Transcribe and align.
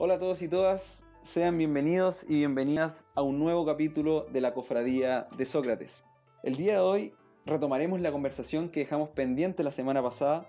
Hola 0.00 0.14
a 0.14 0.18
todos 0.20 0.42
y 0.42 0.48
todas, 0.48 1.02
sean 1.22 1.58
bienvenidos 1.58 2.22
y 2.28 2.36
bienvenidas 2.36 3.08
a 3.16 3.22
un 3.22 3.40
nuevo 3.40 3.66
capítulo 3.66 4.28
de 4.30 4.40
la 4.40 4.54
Cofradía 4.54 5.26
de 5.36 5.44
Sócrates. 5.44 6.04
El 6.44 6.54
día 6.54 6.74
de 6.74 6.78
hoy 6.78 7.14
retomaremos 7.44 8.00
la 8.00 8.12
conversación 8.12 8.68
que 8.68 8.78
dejamos 8.78 9.08
pendiente 9.08 9.64
la 9.64 9.72
semana 9.72 10.00
pasada, 10.00 10.46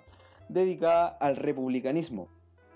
dedicada 0.49 1.07
al 1.07 1.35
republicanismo. 1.35 2.27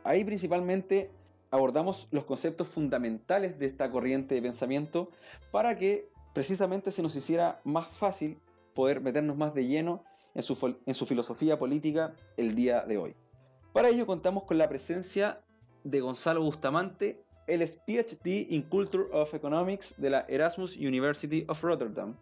Ahí 0.04 0.24
principalmente 0.24 1.12
abordamos 1.52 2.08
los 2.10 2.26
conceptos 2.26 2.70
fundamentales 2.70 3.60
de 3.60 3.68
esta 3.68 3.92
corriente 3.92 4.34
de 4.34 4.42
pensamiento 4.42 5.12
para 5.52 5.78
que 5.78 6.10
precisamente 6.34 6.90
se 6.90 7.04
nos 7.04 7.16
hiciera 7.16 7.62
más 7.64 7.88
fácil 7.90 8.40
poder 8.74 9.00
meternos 9.00 9.38
más 9.38 9.54
de 9.54 9.68
lleno 9.68 10.04
en 10.34 10.42
su, 10.42 10.76
en 10.88 10.96
su 10.96 11.06
filosofía 11.06 11.60
política 11.60 12.16
el 12.36 12.56
día 12.56 12.82
de 12.82 12.98
hoy. 12.98 13.16
Para 13.74 13.90
ello 13.90 14.08
contamos 14.08 14.46
con 14.46 14.58
la 14.58 14.68
presencia 14.68 15.44
de 15.84 16.02
Gonzalo 16.02 16.42
Bustamante. 16.42 17.24
Él 17.48 17.62
es 17.62 17.78
PhD 17.86 18.48
in 18.50 18.64
Culture 18.64 19.06
of 19.12 19.34
Economics 19.34 19.96
de 19.98 20.10
la 20.10 20.26
Erasmus 20.30 20.78
University 20.78 21.46
of 21.48 21.62
Rotterdam 21.62 22.16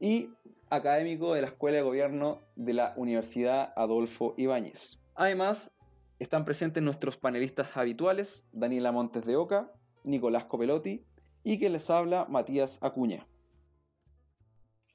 y 0.00 0.30
académico 0.68 1.34
de 1.34 1.42
la 1.42 1.48
Escuela 1.48 1.78
de 1.78 1.82
Gobierno 1.82 2.40
de 2.56 2.74
la 2.74 2.94
Universidad 2.96 3.72
Adolfo 3.76 4.34
Ibáñez. 4.36 4.98
Además, 5.14 5.72
están 6.18 6.44
presentes 6.44 6.82
nuestros 6.82 7.16
panelistas 7.16 7.76
habituales, 7.76 8.46
Daniela 8.52 8.92
Montes 8.92 9.24
de 9.24 9.36
Oca, 9.36 9.72
Nicolás 10.04 10.44
Copelotti 10.44 11.04
y 11.44 11.58
que 11.58 11.70
les 11.70 11.88
habla 11.90 12.26
Matías 12.28 12.78
Acuña. 12.80 13.26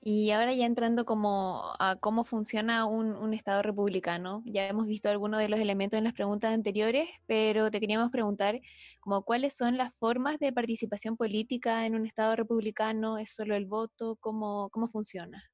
Y 0.03 0.31
ahora 0.31 0.51
ya 0.51 0.65
entrando 0.65 1.05
como 1.05 1.75
a 1.77 1.95
cómo 1.95 2.23
funciona 2.23 2.85
un, 2.85 3.33
Estado 3.35 3.61
republicano, 3.61 4.41
ya 4.45 4.67
hemos 4.67 4.87
visto 4.87 5.09
algunos 5.09 5.39
de 5.39 5.48
los 5.48 5.59
elementos 5.59 5.99
en 5.99 6.03
las 6.03 6.13
preguntas 6.13 6.51
anteriores, 6.53 7.07
pero 7.27 7.70
te 7.70 7.79
queríamos 7.79 8.09
preguntar 8.09 8.59
como 8.99 9.23
cuáles 9.23 9.55
son 9.55 9.77
las 9.77 9.93
formas 9.99 10.39
de 10.39 10.51
participación 10.51 11.17
política 11.17 11.85
en 11.85 11.93
un 11.93 12.07
Estado 12.07 12.35
republicano, 12.35 13.20
¿es 13.20 13.35
solo 13.35 13.55
el 13.55 13.67
voto? 13.67 14.17
¿Cómo, 14.20 14.70
cómo 14.71 14.87
funciona? 14.87 15.51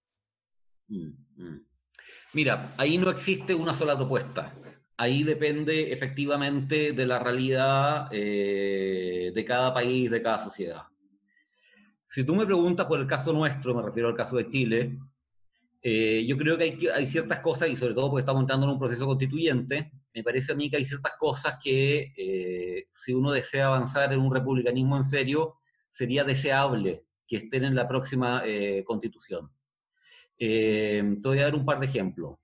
Mm, 0.87 1.11
mm. 1.35 1.65
Mira, 2.33 2.73
ahí 2.77 2.97
no 2.97 3.09
existe 3.09 3.53
una 3.53 3.75
sola 3.75 3.97
propuesta. 3.97 4.53
Ahí 4.95 5.23
depende 5.23 5.91
efectivamente 5.91 6.93
de 6.93 7.05
la 7.05 7.19
realidad 7.19 8.07
eh, 8.11 9.31
de 9.35 9.45
cada 9.45 9.73
país, 9.73 10.09
de 10.09 10.21
cada 10.21 10.39
sociedad. 10.39 10.83
Si 12.07 12.23
tú 12.23 12.35
me 12.35 12.45
preguntas 12.45 12.85
por 12.85 12.99
el 12.99 13.07
caso 13.07 13.33
nuestro, 13.33 13.75
me 13.75 13.81
refiero 13.81 14.07
al 14.07 14.15
caso 14.15 14.37
de 14.37 14.49
Chile, 14.49 14.97
eh, 15.81 16.25
yo 16.25 16.37
creo 16.37 16.57
que 16.57 16.77
hay, 16.93 17.05
ciertas 17.05 17.41
cosas, 17.41 17.69
y 17.69 17.75
sobre 17.75 17.93
todo 17.93 18.09
porque 18.09 18.21
estamos 18.21 18.41
entrando 18.41 18.65
en 18.65 18.73
un 18.73 18.79
proceso 18.79 19.05
constituyente, 19.05 19.91
me 20.13 20.23
parece 20.23 20.53
a 20.53 20.55
mí 20.55 20.69
que 20.69 20.77
hay 20.77 20.85
ciertas 20.85 21.13
cosas 21.17 21.57
que 21.61 22.13
eh, 22.17 22.87
si 22.91 23.13
uno 23.13 23.31
desea 23.31 23.67
avanzar 23.67 24.11
en 24.13 24.19
un 24.19 24.33
republicanismo 24.33 24.97
en 24.97 25.03
serio, 25.03 25.55
sería 25.91 26.23
deseable 26.23 27.05
que 27.27 27.37
estén 27.37 27.65
en 27.65 27.75
la 27.75 27.87
próxima 27.87 28.41
eh, 28.45 28.83
constitución. 28.85 29.51
te 30.37 31.19
voy 31.23 31.39
a 31.39 31.43
dar 31.43 31.55
un 31.55 31.65
par 31.65 31.79
de 31.79 31.87
ejemplos. 31.87 32.37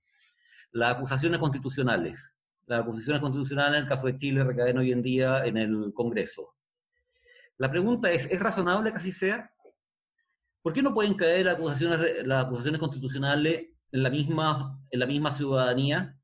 Las 0.72 0.94
acusaciones 0.96 1.38
constitucionales. 1.38 2.34
Las 2.66 2.80
acusaciones 2.80 3.20
constitucionales 3.20 3.78
en 3.78 3.82
el 3.84 3.88
caso 3.88 4.06
de 4.06 4.16
Chile 4.16 4.44
recaen 4.44 4.78
hoy 4.78 4.92
en 4.92 5.02
día 5.02 5.44
en 5.44 5.56
el 5.56 5.92
Congreso. 5.94 6.54
La 7.56 7.70
pregunta 7.70 8.10
es, 8.10 8.26
¿es 8.26 8.40
razonable 8.40 8.90
que 8.90 8.96
así 8.96 9.12
sea? 9.12 9.53
¿Por 10.64 10.72
qué 10.72 10.80
no 10.80 10.94
pueden 10.94 11.12
caer 11.12 11.44
las 11.44 11.56
acusaciones, 12.46 12.80
constitucionales 12.80 13.66
en 13.92 14.02
la, 14.02 14.08
misma, 14.08 15.30
ciudadanía? 15.30 16.18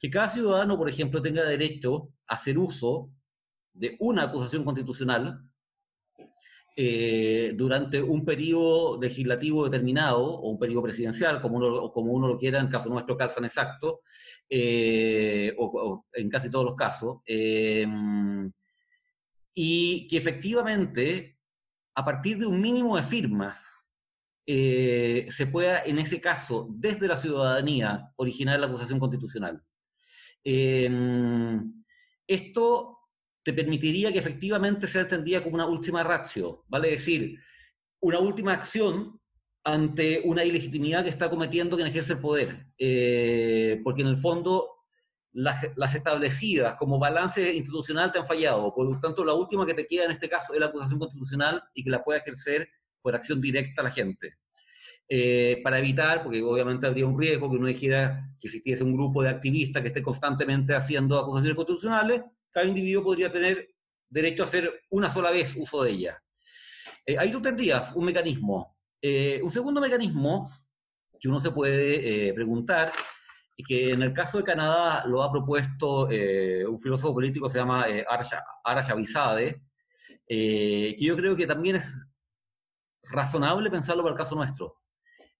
Que 0.00 0.10
cada 0.10 0.30
ciudadano, 0.30 0.76
por 0.76 0.88
ejemplo, 0.88 1.22
tenga 1.22 1.44
derecho 1.44 2.10
a 2.26 2.34
hacer 2.34 2.58
uso 2.58 3.08
de 3.72 3.96
una 4.00 4.24
acusación 4.24 4.64
constitucional 4.64 5.48
eh, 6.76 7.52
durante 7.54 8.02
un 8.02 8.24
periodo 8.24 9.00
legislativo 9.00 9.66
determinado, 9.66 10.24
o 10.24 10.50
un 10.50 10.58
periodo 10.58 10.82
presidencial, 10.82 11.40
como 11.40 11.58
uno, 11.58 11.92
como 11.92 12.14
uno 12.14 12.26
lo 12.26 12.38
quiera, 12.38 12.58
en 12.58 12.66
caso 12.66 12.88
nuestro 12.88 13.16
calzan 13.16 13.44
exacto, 13.44 14.00
eh, 14.50 15.54
o, 15.56 16.04
en 16.14 16.28
casi 16.28 16.50
todos 16.50 16.64
los 16.64 16.74
casos, 16.74 17.18
eh, 17.24 17.86
y 19.54 20.08
que 20.08 20.16
efectivamente 20.16 21.35
a 21.96 22.04
partir 22.04 22.38
de 22.38 22.46
un 22.46 22.60
mínimo 22.60 22.96
de 22.96 23.02
firmas, 23.02 23.64
eh, 24.46 25.26
se 25.30 25.46
pueda, 25.46 25.82
en 25.84 25.98
ese 25.98 26.20
caso, 26.20 26.68
desde 26.70 27.08
la 27.08 27.16
ciudadanía, 27.16 28.12
originar 28.16 28.60
la 28.60 28.66
acusación 28.66 29.00
constitucional. 29.00 29.62
Em, 30.44 31.72
esto 32.28 32.98
te 33.42 33.52
permitiría 33.52 34.12
que 34.12 34.18
efectivamente 34.18 34.86
se 34.86 35.00
entendía 35.00 35.42
como 35.42 35.54
una 35.54 35.66
última 35.66 36.04
ratio, 36.04 36.64
vale 36.68 36.90
decir, 36.90 37.40
una 38.00 38.18
última 38.18 38.52
acción 38.52 39.18
ante 39.64 40.20
una 40.24 40.44
ilegitimidad 40.44 41.02
que 41.02 41.10
está 41.10 41.30
cometiendo 41.30 41.76
quien 41.76 41.88
ejerce 41.88 42.12
el 42.12 42.20
poder. 42.20 42.66
Eh, 42.78 43.80
porque 43.82 44.02
en 44.02 44.08
el 44.08 44.18
fondo 44.18 44.75
las, 45.36 45.94
establecidas 45.94 46.76
como 46.76 46.98
balance 46.98 47.54
institucional 47.54 48.10
te 48.10 48.18
han 48.18 48.26
fallado. 48.26 48.72
Por 48.74 48.90
lo 48.90 48.98
tanto, 48.98 49.24
la 49.24 49.34
última 49.34 49.66
que 49.66 49.74
te 49.74 49.86
queda 49.86 50.06
en 50.06 50.12
este 50.12 50.30
caso 50.30 50.54
es 50.54 50.60
la 50.60 50.66
acusación 50.66 50.98
constitucional 50.98 51.62
y 51.74 51.84
que 51.84 51.90
la 51.90 52.02
pueda 52.02 52.20
ejercer 52.20 52.68
por 53.02 53.14
acción 53.14 53.40
directa 53.40 53.82
a 53.82 53.84
la 53.84 53.90
gente. 53.90 54.38
Eh, 55.08 55.60
para 55.62 55.78
evitar, 55.78 56.22
porque 56.22 56.42
obviamente 56.42 56.86
habría 56.86 57.06
un 57.06 57.20
riesgo 57.20 57.50
que 57.50 57.56
uno 57.56 57.66
dijera 57.66 58.28
que 58.40 58.48
existiese 58.48 58.82
un 58.82 58.94
grupo 58.94 59.22
de 59.22 59.28
activistas 59.28 59.82
que 59.82 59.88
esté 59.88 60.02
constantemente 60.02 60.74
haciendo 60.74 61.18
acusaciones 61.18 61.54
constitucionales, 61.54 62.22
cada 62.50 62.66
individuo 62.66 63.04
podría 63.04 63.30
tener 63.30 63.68
derecho 64.08 64.42
a 64.42 64.46
hacer 64.46 64.84
una 64.90 65.10
sola 65.10 65.30
vez 65.30 65.54
uso 65.54 65.84
de 65.84 65.90
ella. 65.90 66.22
Eh, 67.04 67.18
ahí 67.18 67.30
tú 67.30 67.42
tendrías 67.42 67.92
un 67.92 68.06
mecanismo. 68.06 68.78
Eh, 69.02 69.40
un 69.42 69.50
segundo 69.50 69.82
mecanismo 69.82 70.50
que 71.20 71.28
uno 71.28 71.40
se 71.40 71.50
puede 71.50 72.32
preguntar 72.32 72.90
y 73.56 73.64
que 73.64 73.90
en 73.90 74.02
el 74.02 74.12
caso 74.12 74.38
de 74.38 74.44
Canadá 74.44 75.04
lo 75.06 75.22
ha 75.22 75.32
propuesto 75.32 76.10
eh, 76.10 76.66
un 76.66 76.78
filósofo 76.78 77.14
político, 77.14 77.48
se 77.48 77.58
llama 77.58 77.88
eh, 77.88 78.04
Ara 78.64 78.84
Chavizade, 78.84 79.62
eh, 80.28 80.94
que 80.98 81.04
yo 81.04 81.16
creo 81.16 81.34
que 81.34 81.46
también 81.46 81.76
es 81.76 81.94
razonable 83.02 83.70
pensarlo 83.70 84.02
para 84.02 84.12
el 84.12 84.18
caso 84.18 84.34
nuestro. 84.34 84.82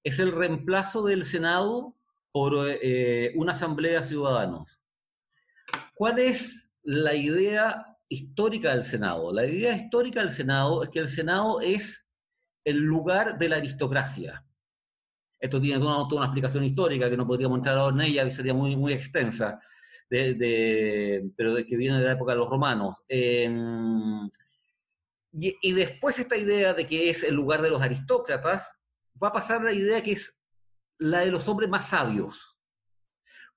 Es 0.02 0.18
el 0.18 0.32
reemplazo 0.32 1.04
del 1.04 1.24
Senado 1.24 1.94
por 2.32 2.54
una 3.34 3.52
asamblea 3.52 4.00
de 4.00 4.06
ciudadanos. 4.06 4.80
¿Cuál 5.94 6.18
es 6.18 6.70
la 6.82 7.14
idea 7.14 7.96
histórica 8.08 8.70
del 8.70 8.84
Senado? 8.84 9.32
La 9.32 9.46
idea 9.46 9.74
histórica 9.74 10.20
del 10.20 10.30
Senado 10.30 10.84
es 10.84 10.90
que 10.90 10.98
el 11.00 11.08
Senado 11.08 11.60
es 11.60 12.06
el 12.64 12.78
lugar 12.78 13.38
de 13.38 13.48
la 13.48 13.56
aristocracia. 13.56 14.45
Esto 15.38 15.60
tiene 15.60 15.78
toda 15.78 16.06
una, 16.06 16.26
explicación 16.26 16.64
histórica 16.64 17.10
que 17.10 17.16
no 17.16 17.26
podríamos 17.26 17.58
entrar 17.58 17.76
ahora 17.76 17.94
en 17.96 18.10
ella, 18.10 18.30
sería 18.30 18.54
muy, 18.54 18.92
extensa, 18.92 19.60
pero 20.08 20.34
de, 21.54 21.66
que 21.68 21.76
viene 21.76 21.98
de 21.98 22.04
la 22.04 22.12
época 22.12 22.32
de 22.32 22.38
los 22.38 22.48
romanos. 22.48 23.02
Em, 23.08 24.28
y, 25.32 25.72
después 25.72 26.18
esta 26.18 26.36
idea 26.36 26.72
de 26.72 26.86
que 26.86 27.10
es 27.10 27.22
el 27.22 27.34
lugar 27.34 27.60
de 27.60 27.70
los 27.70 27.82
aristócratas, 27.82 28.72
va 29.22 29.28
a 29.28 29.32
pasar 29.32 29.62
la 29.62 29.72
idea 29.72 30.02
que 30.02 30.12
es 30.12 30.34
la 30.98 31.20
de 31.20 31.30
los 31.30 31.46
hombres 31.48 31.68
más 31.68 31.88
sabios. 31.88 32.56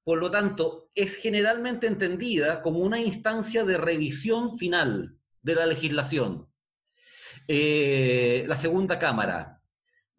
Por 0.03 0.19
lo 0.19 0.29
tanto, 0.29 0.89
es 0.95 1.15
generalmente 1.15 1.87
entendida 1.87 2.61
como 2.61 2.79
una 2.79 2.99
instancia 2.99 3.63
de 3.63 3.77
revisión 3.77 4.57
final 4.57 5.17
de 5.41 5.55
la 5.55 5.65
legislación. 5.65 6.49
Eh, 7.47 8.43
la 8.47 8.55
segunda 8.55 8.99
cámara, 8.99 9.58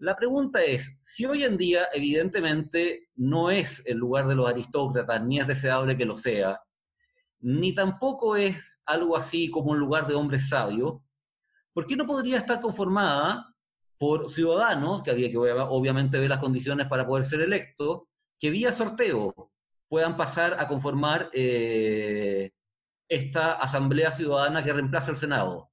la 0.01 0.17
pregunta 0.17 0.63
es, 0.63 0.97
si 1.03 1.27
hoy 1.27 1.45
en 1.45 1.59
día 1.59 1.89
evidentemente 1.93 3.11
no 3.17 3.51
es 3.51 3.83
el 3.85 3.99
lugar 3.99 4.27
de 4.27 4.35
los 4.35 4.49
aristócratas, 4.49 5.23
ni 5.23 5.39
es 5.39 5.47
deseable 5.47 5.97
que 5.97 6.07
lo 6.07 6.17
sea, 6.17 6.59
ni 7.41 7.75
tampoco 7.75 8.35
es 8.35 8.81
algo 8.87 9.15
así 9.15 9.51
como 9.51 9.73
un 9.73 9.79
lugar 9.79 10.07
de 10.07 10.15
hombres 10.15 10.49
sabios, 10.49 11.01
¿por 11.75 11.87
qué 11.87 11.97
no 11.97 12.07
podría 12.07 12.39
estar 12.39 12.61
conformada 12.61 13.55
por 13.99 14.31
ciudadanos, 14.31 15.03
que 15.03 15.11
habría 15.11 15.31
que 15.31 15.37
obviamente 15.37 16.19
ver 16.19 16.31
las 16.31 16.39
condiciones 16.39 16.87
para 16.87 17.07
poder 17.07 17.27
ser 17.27 17.43
electos, 17.43 18.05
que 18.39 18.49
vía 18.49 18.73
sorteo 18.73 19.53
puedan 19.87 20.17
pasar 20.17 20.57
a 20.59 20.67
conformar 20.67 21.29
eh, 21.35 22.53
esta 23.07 23.53
asamblea 23.53 24.13
ciudadana 24.13 24.65
que 24.65 24.73
reemplaza 24.73 25.11
el 25.11 25.19
Senado? 25.19 25.71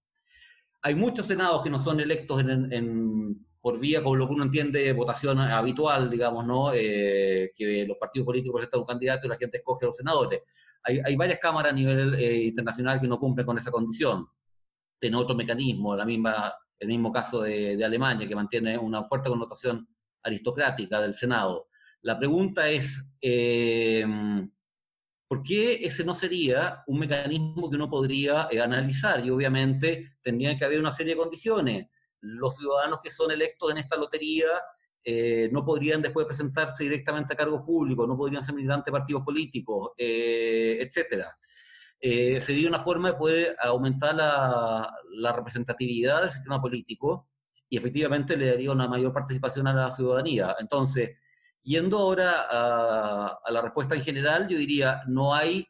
Hay 0.82 0.96
muchos 0.96 1.28
senados 1.28 1.64
que 1.64 1.70
no 1.70 1.80
son 1.80 2.02
electos 2.02 2.42
en 2.42 3.47
por 3.68 3.80
vía, 3.80 4.02
como 4.02 4.16
lo 4.16 4.30
que 4.30 4.34
uno 4.34 4.46
entiende, 4.46 4.94
votación 4.94 5.42
habitual, 5.42 6.10
digamos, 6.10 6.46
¿no? 6.48 6.72
Eh, 6.74 7.52
que 7.54 7.86
los 7.86 7.98
partidos 7.98 8.26
políticos 8.28 8.60
presentan 8.60 8.80
un 8.80 8.86
candidato 8.86 9.28
y 9.28 9.30
la 9.30 9.36
gente 9.36 9.58
escoge 9.58 9.84
a 9.84 9.88
los 9.88 9.98
senadores. 9.98 10.42
Hay, 10.84 11.02
hay 11.04 11.18
varias 11.18 11.38
cámaras 11.38 11.74
a 11.74 11.76
nivel 11.76 12.14
eh, 12.14 12.46
internacional 12.46 13.02
que 13.02 13.10
no 13.10 13.20
cumplen 13.20 13.46
con 13.46 13.58
esa 13.58 13.70
condición. 13.70 14.26
Tiene 14.98 15.18
otro 15.18 15.36
mecanismo, 15.36 15.98
la 15.98 16.06
misma, 16.06 16.54
el 16.80 16.88
mismo 16.88 17.12
caso 17.12 17.42
de, 17.42 17.76
de 17.76 17.84
Alemania, 17.84 18.26
que 18.26 18.36
mantiene 18.38 18.78
una 18.78 19.04
fuerte 19.04 19.30
connotación 19.30 19.86
aristocrática 20.24 21.02
del 21.02 21.14
Senado. 21.14 21.68
La 22.04 22.18
pregunta 22.18 22.70
es, 22.70 23.04
eh, 23.20 24.06
¿por 25.28 25.44
qué 25.44 25.86
ese 25.86 26.06
no 26.06 26.16
sería 26.16 26.84
un 26.88 27.00
mecanismo 27.00 27.70
que 27.70 27.76
uno 27.76 27.90
podría 27.90 28.48
eh, 28.50 28.62
analizar? 28.62 29.26
Y 29.26 29.30
obviamente 29.30 30.14
tendría 30.22 30.58
que 30.58 30.64
haber 30.64 30.80
una 30.80 30.94
serie 30.94 31.16
de 31.16 31.20
condiciones. 31.20 31.88
Los 32.22 32.56
ciudadanos 32.56 33.00
que 33.02 33.12
son 33.12 33.32
electos 33.32 33.72
en 33.72 33.78
esta 33.78 33.98
lotería 33.98 34.48
eh, 35.10 35.48
no 35.54 35.64
podrían 35.64 36.02
después 36.02 36.26
presentarse 36.26 36.84
directamente 36.84 37.34
a 37.34 37.38
cargos 37.38 37.62
públicos, 37.62 38.06
no 38.06 38.18
podrían 38.18 38.44
ser 38.44 38.54
militantes 38.54 38.88
de 38.88 38.92
partidos 38.92 39.24
políticos, 39.24 39.92
eh, 39.98 40.80
etcétera. 40.82 41.38
Eh, 41.98 42.42
sería 42.42 42.68
una 42.68 42.82
forma 42.82 43.12
de 43.12 43.18
poder 43.18 43.56
aumentar 43.62 44.14
la, 44.16 45.32
representatividad 45.34 46.24
del 46.24 46.32
sistema 46.32 46.62
político 46.62 47.30
y 47.70 47.78
efectivamente 47.78 48.36
le 48.36 48.48
daría 48.48 48.70
una 48.70 48.90
mayor 48.90 49.14
participación 49.14 49.68
a 49.68 49.74
la 49.74 49.92
ciudadanía. 49.92 50.58
Entonces, 50.60 51.12
yendo 51.64 52.00
ahora 52.00 52.46
a, 52.50 53.40
a 53.46 53.52
la 53.52 53.62
respuesta 53.62 53.96
en 53.96 54.02
general, 54.02 54.50
yo 54.50 54.58
diría, 54.58 55.04
no 55.08 55.34
hay, 55.34 55.66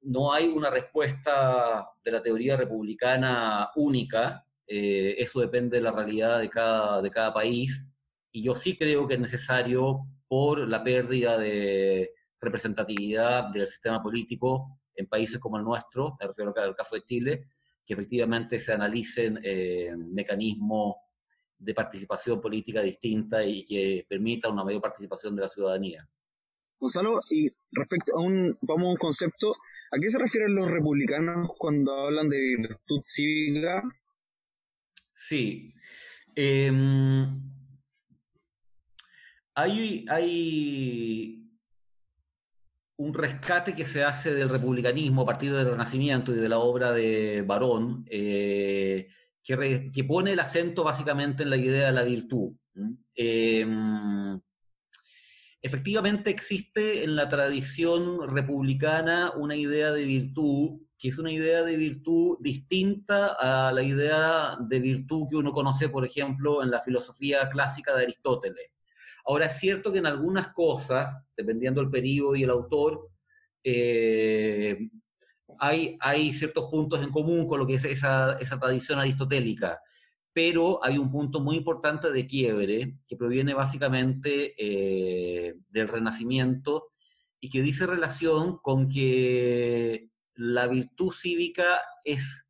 no 0.00 0.32
hay 0.32 0.48
una 0.48 0.70
respuesta 0.70 1.88
de 2.02 2.10
la 2.10 2.20
teoría 2.20 2.56
republicana 2.56 3.70
única, 3.76 4.44
eh, 4.68 5.16
eso 5.18 5.40
depende 5.40 5.78
de 5.78 5.82
la 5.82 5.92
realidad 5.92 6.38
de 6.38 6.50
cada, 6.50 7.02
de 7.02 7.10
cada 7.10 7.32
país, 7.32 7.84
y 8.30 8.42
yo 8.42 8.54
sí 8.54 8.76
creo 8.76 9.08
que 9.08 9.14
es 9.14 9.20
necesario, 9.20 10.04
por 10.28 10.68
la 10.68 10.84
pérdida 10.84 11.38
de 11.38 12.10
representatividad 12.40 13.48
del 13.48 13.66
sistema 13.66 14.02
político, 14.02 14.78
en 14.94 15.06
países 15.06 15.40
como 15.40 15.56
el 15.56 15.64
nuestro, 15.64 16.16
me 16.20 16.26
refiero 16.26 16.52
al 16.56 16.76
caso 16.76 16.96
de 16.96 17.02
Chile, 17.02 17.48
que 17.86 17.94
efectivamente 17.94 18.60
se 18.60 18.72
analicen 18.72 19.40
eh, 19.42 19.94
mecanismos 19.96 20.96
de 21.58 21.74
participación 21.74 22.40
política 22.40 22.82
distinta 22.82 23.42
y 23.42 23.64
que 23.64 24.04
permita 24.08 24.50
una 24.50 24.64
mayor 24.64 24.82
participación 24.82 25.34
de 25.34 25.42
la 25.42 25.48
ciudadanía. 25.48 26.06
Gonzalo, 26.78 27.20
y 27.30 27.50
respecto 27.72 28.16
a 28.16 28.20
un, 28.20 28.52
vamos 28.62 28.86
a 28.86 28.90
un 28.90 28.96
concepto, 28.96 29.48
¿a 29.50 29.96
qué 30.00 30.10
se 30.10 30.18
refieren 30.18 30.54
los 30.54 30.70
republicanos 30.70 31.50
cuando 31.58 31.92
hablan 31.92 32.28
de 32.28 32.38
virtud 32.38 33.00
cívica? 33.04 33.82
Sí. 35.18 35.74
Eh, 36.36 36.70
hay, 39.54 41.44
un 42.96 43.14
rescate 43.14 43.74
que 43.74 43.84
se 43.84 44.04
hace 44.04 44.34
del 44.34 44.48
republicanismo 44.48 45.22
a 45.22 45.26
partir 45.26 45.52
del 45.52 45.70
Renacimiento 45.70 46.32
y 46.32 46.36
de 46.36 46.48
la 46.48 46.58
obra 46.58 46.92
de 46.92 47.42
Barón, 47.42 48.04
eh, 48.08 49.08
que, 49.42 50.04
pone 50.04 50.32
el 50.32 50.40
acento 50.40 50.84
básicamente 50.84 51.42
en 51.42 51.50
la 51.50 51.56
idea 51.56 51.86
de 51.86 51.92
la 51.92 52.02
virtud. 52.02 52.52
Eh, 53.16 53.66
efectivamente 55.60 56.30
existe 56.30 57.02
en 57.02 57.16
la 57.16 57.28
tradición 57.28 58.28
republicana 58.28 59.32
una 59.32 59.56
idea 59.56 59.90
de 59.90 60.04
virtud 60.04 60.80
que 60.98 61.08
es 61.08 61.18
una 61.18 61.30
idea 61.30 61.62
de 61.62 61.76
virtud 61.76 62.38
distinta 62.40 63.36
a 63.38 63.72
la 63.72 63.82
idea 63.82 64.56
de 64.60 64.80
virtud 64.80 65.28
que 65.30 65.36
uno 65.36 65.52
conoce, 65.52 65.88
por 65.88 66.04
ejemplo, 66.04 66.62
en 66.62 66.72
la 66.72 66.80
filosofía 66.80 67.48
clásica 67.48 67.94
de 67.94 68.02
Aristóteles. 68.02 68.72
Ahora, 69.24 69.46
es 69.46 69.58
cierto 69.58 69.92
que 69.92 69.98
en 69.98 70.06
algunas 70.06 70.48
cosas, 70.48 71.22
dependiendo 71.36 71.80
del 71.80 71.90
periodo 71.90 72.34
y 72.34 72.42
el 72.42 72.50
autor, 72.50 73.10
eh, 73.62 74.88
hay, 75.60 75.96
hay, 76.00 76.32
ciertos 76.32 76.68
puntos 76.70 77.02
en 77.04 77.10
común 77.10 77.46
con 77.46 77.60
lo 77.60 77.66
que 77.66 77.74
es 77.74 77.84
esa, 77.84 78.36
esa, 78.40 78.58
tradición 78.58 78.98
aristotélica, 78.98 79.80
pero 80.32 80.80
hay 80.82 80.98
un 80.98 81.10
punto 81.10 81.40
muy 81.40 81.56
importante 81.56 82.10
de 82.10 82.26
quiebre 82.26 82.96
que 83.06 83.16
proviene 83.16 83.54
básicamente 83.54 84.54
eh, 84.58 85.54
del 85.68 85.88
Renacimiento 85.88 86.88
y 87.40 87.50
que 87.50 87.62
dice 87.62 87.86
relación 87.86 88.58
con 88.58 88.88
que 88.88 90.08
la 90.38 90.68
virtud 90.68 91.12
cívica 91.12 91.80
es, 92.04 92.46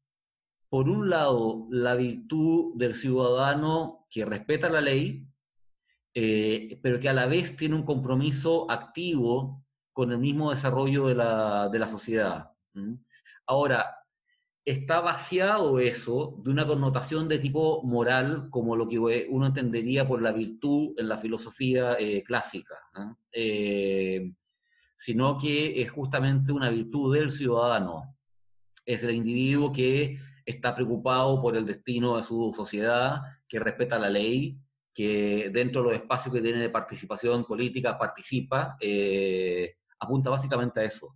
por 0.68 0.90
un 0.90 1.08
lado, 1.08 1.66
la 1.70 1.94
virtud 1.94 2.74
del 2.76 2.94
ciudadano 2.94 4.06
que 4.10 4.26
respeta 4.26 4.68
la 4.68 4.82
ley, 4.82 5.26
eh, 6.12 6.78
pero 6.82 7.00
que 7.00 7.08
a 7.08 7.14
la 7.14 7.26
vez 7.26 7.56
tiene 7.56 7.74
un 7.74 7.84
compromiso 7.84 8.70
activo 8.70 9.64
con 9.94 10.12
el 10.12 10.18
mismo 10.18 10.50
desarrollo 10.50 11.06
de 11.06 11.14
la, 11.14 11.88
sociedad. 11.90 12.52
¿Mm? 12.74 12.96
Ahora, 13.46 13.86
está 14.66 15.00
vaciado 15.00 15.80
eso 15.80 16.36
de 16.44 16.50
una 16.50 16.66
connotación 16.66 17.26
de 17.26 17.38
tipo 17.38 17.82
moral, 17.84 18.50
como 18.50 18.76
lo 18.76 18.86
que 18.86 18.98
uno 18.98 19.46
entendería 19.46 20.06
por 20.06 20.20
la 20.20 20.32
virtud 20.32 20.92
en 20.98 21.08
la 21.08 21.16
filosofía 21.16 21.96
eh, 21.98 22.22
clásica, 22.22 22.74
eh, 23.32 24.30
sino 24.98 25.38
que 25.38 25.80
es 25.80 25.90
justamente 25.90 26.52
una 26.52 26.68
virtud 26.68 27.14
del 27.16 27.30
ciudadano. 27.30 28.16
Es 28.84 29.02
el 29.04 29.12
individuo 29.12 29.72
que 29.72 30.18
está 30.44 30.74
preocupado 30.74 31.40
por 31.40 31.56
el 31.56 31.64
destino 31.64 32.16
de 32.16 32.22
su 32.22 32.52
sociedad, 32.54 33.20
que 33.48 33.58
respeta 33.58 33.98
la 33.98 34.10
ley 34.10 34.58
que 34.98 35.50
dentro 35.52 35.82
de 35.82 35.90
los 35.90 35.96
espacios 35.96 36.34
que 36.34 36.40
tiene 36.40 36.58
de 36.58 36.70
participación 36.70 37.44
política 37.44 37.96
participa, 37.96 38.76
eh, 38.80 39.76
apunta 40.00 40.28
básicamente 40.28 40.80
a 40.80 40.84
eso. 40.84 41.14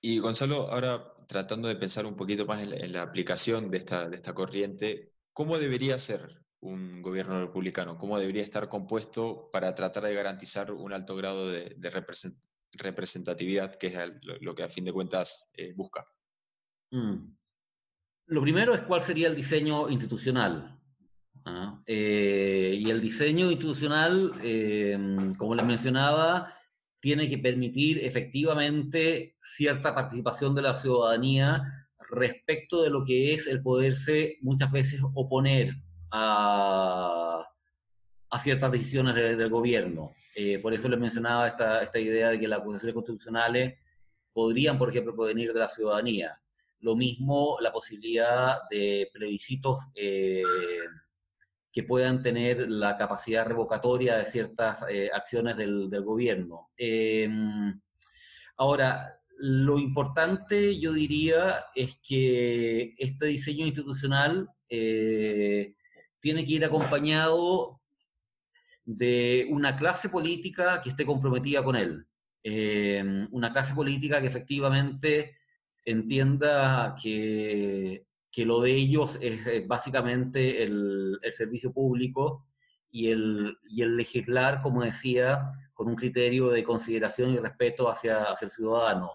Y 0.00 0.20
Gonzalo, 0.20 0.70
ahora 0.70 1.12
tratando 1.26 1.66
de 1.66 1.74
pensar 1.74 2.06
un 2.06 2.14
poquito 2.14 2.46
más 2.46 2.62
en 2.62 2.92
la, 2.92 3.02
aplicación 3.02 3.68
de 3.68 3.78
esta, 3.78 4.08
de 4.08 4.14
esta 4.14 4.32
corriente, 4.32 5.12
¿cómo 5.32 5.58
debería 5.58 5.98
ser 5.98 6.44
un 6.60 7.02
gobierno 7.02 7.40
republicano? 7.40 7.98
¿Cómo 7.98 8.16
debería 8.16 8.44
estar 8.44 8.68
compuesto 8.68 9.48
para 9.50 9.74
tratar 9.74 10.04
de 10.04 10.14
garantizar 10.14 10.70
un 10.70 10.92
alto 10.92 11.16
grado 11.16 11.50
de, 11.50 11.74
de 11.76 11.90
representatividad, 12.78 13.74
que 13.74 13.88
es 13.88 13.98
lo 14.40 14.54
que 14.54 14.62
a 14.62 14.68
fin 14.68 14.84
de 14.84 14.92
cuentas 14.92 15.48
eh, 15.54 15.72
busca? 15.74 16.04
Mm. 16.90 17.34
Lo 18.26 18.40
primero 18.42 18.74
es 18.74 18.82
cuál 18.82 19.02
sería 19.02 19.28
el 19.28 19.36
diseño 19.36 19.88
institucional. 19.88 20.78
Eh, 21.86 22.76
y 22.78 22.88
el 22.88 23.00
diseño 23.00 23.50
institucional, 23.50 24.32
eh, 24.42 24.96
como 25.36 25.54
les 25.54 25.66
mencionaba, 25.66 26.54
tiene 27.00 27.28
que 27.28 27.38
permitir 27.38 28.04
efectivamente 28.04 29.36
cierta 29.42 29.92
participación 29.92 30.54
de 30.54 30.62
la 30.62 30.74
ciudadanía 30.76 31.88
respecto 32.10 32.82
de 32.82 32.90
lo 32.90 33.04
que 33.04 33.34
es 33.34 33.48
el 33.48 33.60
poderse 33.60 34.38
muchas 34.40 34.70
veces 34.70 35.00
oponer 35.14 35.74
a, 36.12 37.31
a 38.32 38.38
ciertas 38.38 38.72
decisiones 38.72 39.14
de, 39.14 39.36
del 39.36 39.50
gobierno. 39.50 40.14
Eh, 40.34 40.58
por 40.58 40.72
eso 40.72 40.88
les 40.88 40.98
mencionaba 40.98 41.46
esta, 41.46 41.82
esta 41.82 41.98
idea 41.98 42.30
de 42.30 42.40
que 42.40 42.48
las 42.48 42.60
acusaciones 42.60 42.94
constitucionales 42.94 43.74
podrían, 44.32 44.78
por 44.78 44.88
ejemplo, 44.88 45.14
provenir 45.14 45.52
de 45.52 45.60
la 45.60 45.68
ciudadanía. 45.68 46.40
Lo 46.80 46.96
mismo 46.96 47.58
la 47.60 47.72
posibilidad 47.72 48.60
de 48.70 49.10
plebiscitos 49.12 49.80
eh, 49.94 50.42
que 51.70 51.82
puedan 51.82 52.22
tener 52.22 52.70
la 52.70 52.96
capacidad 52.96 53.46
revocatoria 53.46 54.16
de 54.16 54.26
ciertas 54.26 54.82
eh, 54.88 55.10
acciones 55.12 55.58
del, 55.58 55.90
gobierno. 56.02 56.70
Eh, 56.78 57.28
ahora, 58.56 59.20
lo 59.36 59.78
importante, 59.78 60.78
yo 60.78 60.94
diría, 60.94 61.66
es 61.74 61.98
que 62.02 62.94
este 62.96 63.26
diseño 63.26 63.66
institucional 63.66 64.48
tiene 64.68 65.74
que 66.46 66.52
ir 66.52 66.64
acompañado 66.64 67.81
de 68.84 69.46
una 69.50 69.76
clase 69.76 70.08
política 70.08 70.80
que 70.82 70.90
esté 70.90 71.06
comprometida 71.06 71.62
con 71.62 71.76
él. 71.76 72.06
Eh, 72.44 73.26
una 73.30 73.52
clase 73.52 73.74
política 73.74 74.20
que 74.20 74.26
efectivamente 74.26 75.36
entienda 75.84 76.96
que 77.00 78.06
que 78.32 78.46
lo 78.46 78.62
de 78.62 78.74
ellos 78.74 79.18
es 79.20 79.46
eh, 79.46 79.64
básicamente 79.68 80.62
el, 80.62 81.18
el 81.20 81.32
servicio 81.34 81.70
público 81.70 82.46
y 82.90 83.10
el, 83.10 83.58
y 83.68 83.82
el, 83.82 83.96
legislar, 83.96 84.60
como 84.62 84.82
decía, 84.82 85.50
con 85.74 85.88
un 85.88 85.94
criterio 85.94 86.48
de 86.48 86.64
consideración 86.64 87.32
y 87.32 87.38
respeto 87.38 87.90
hacia, 87.90 88.22
hacia 88.24 88.46
el 88.46 88.50
ciudadano. 88.50 89.12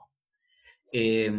Eh, 0.92 1.32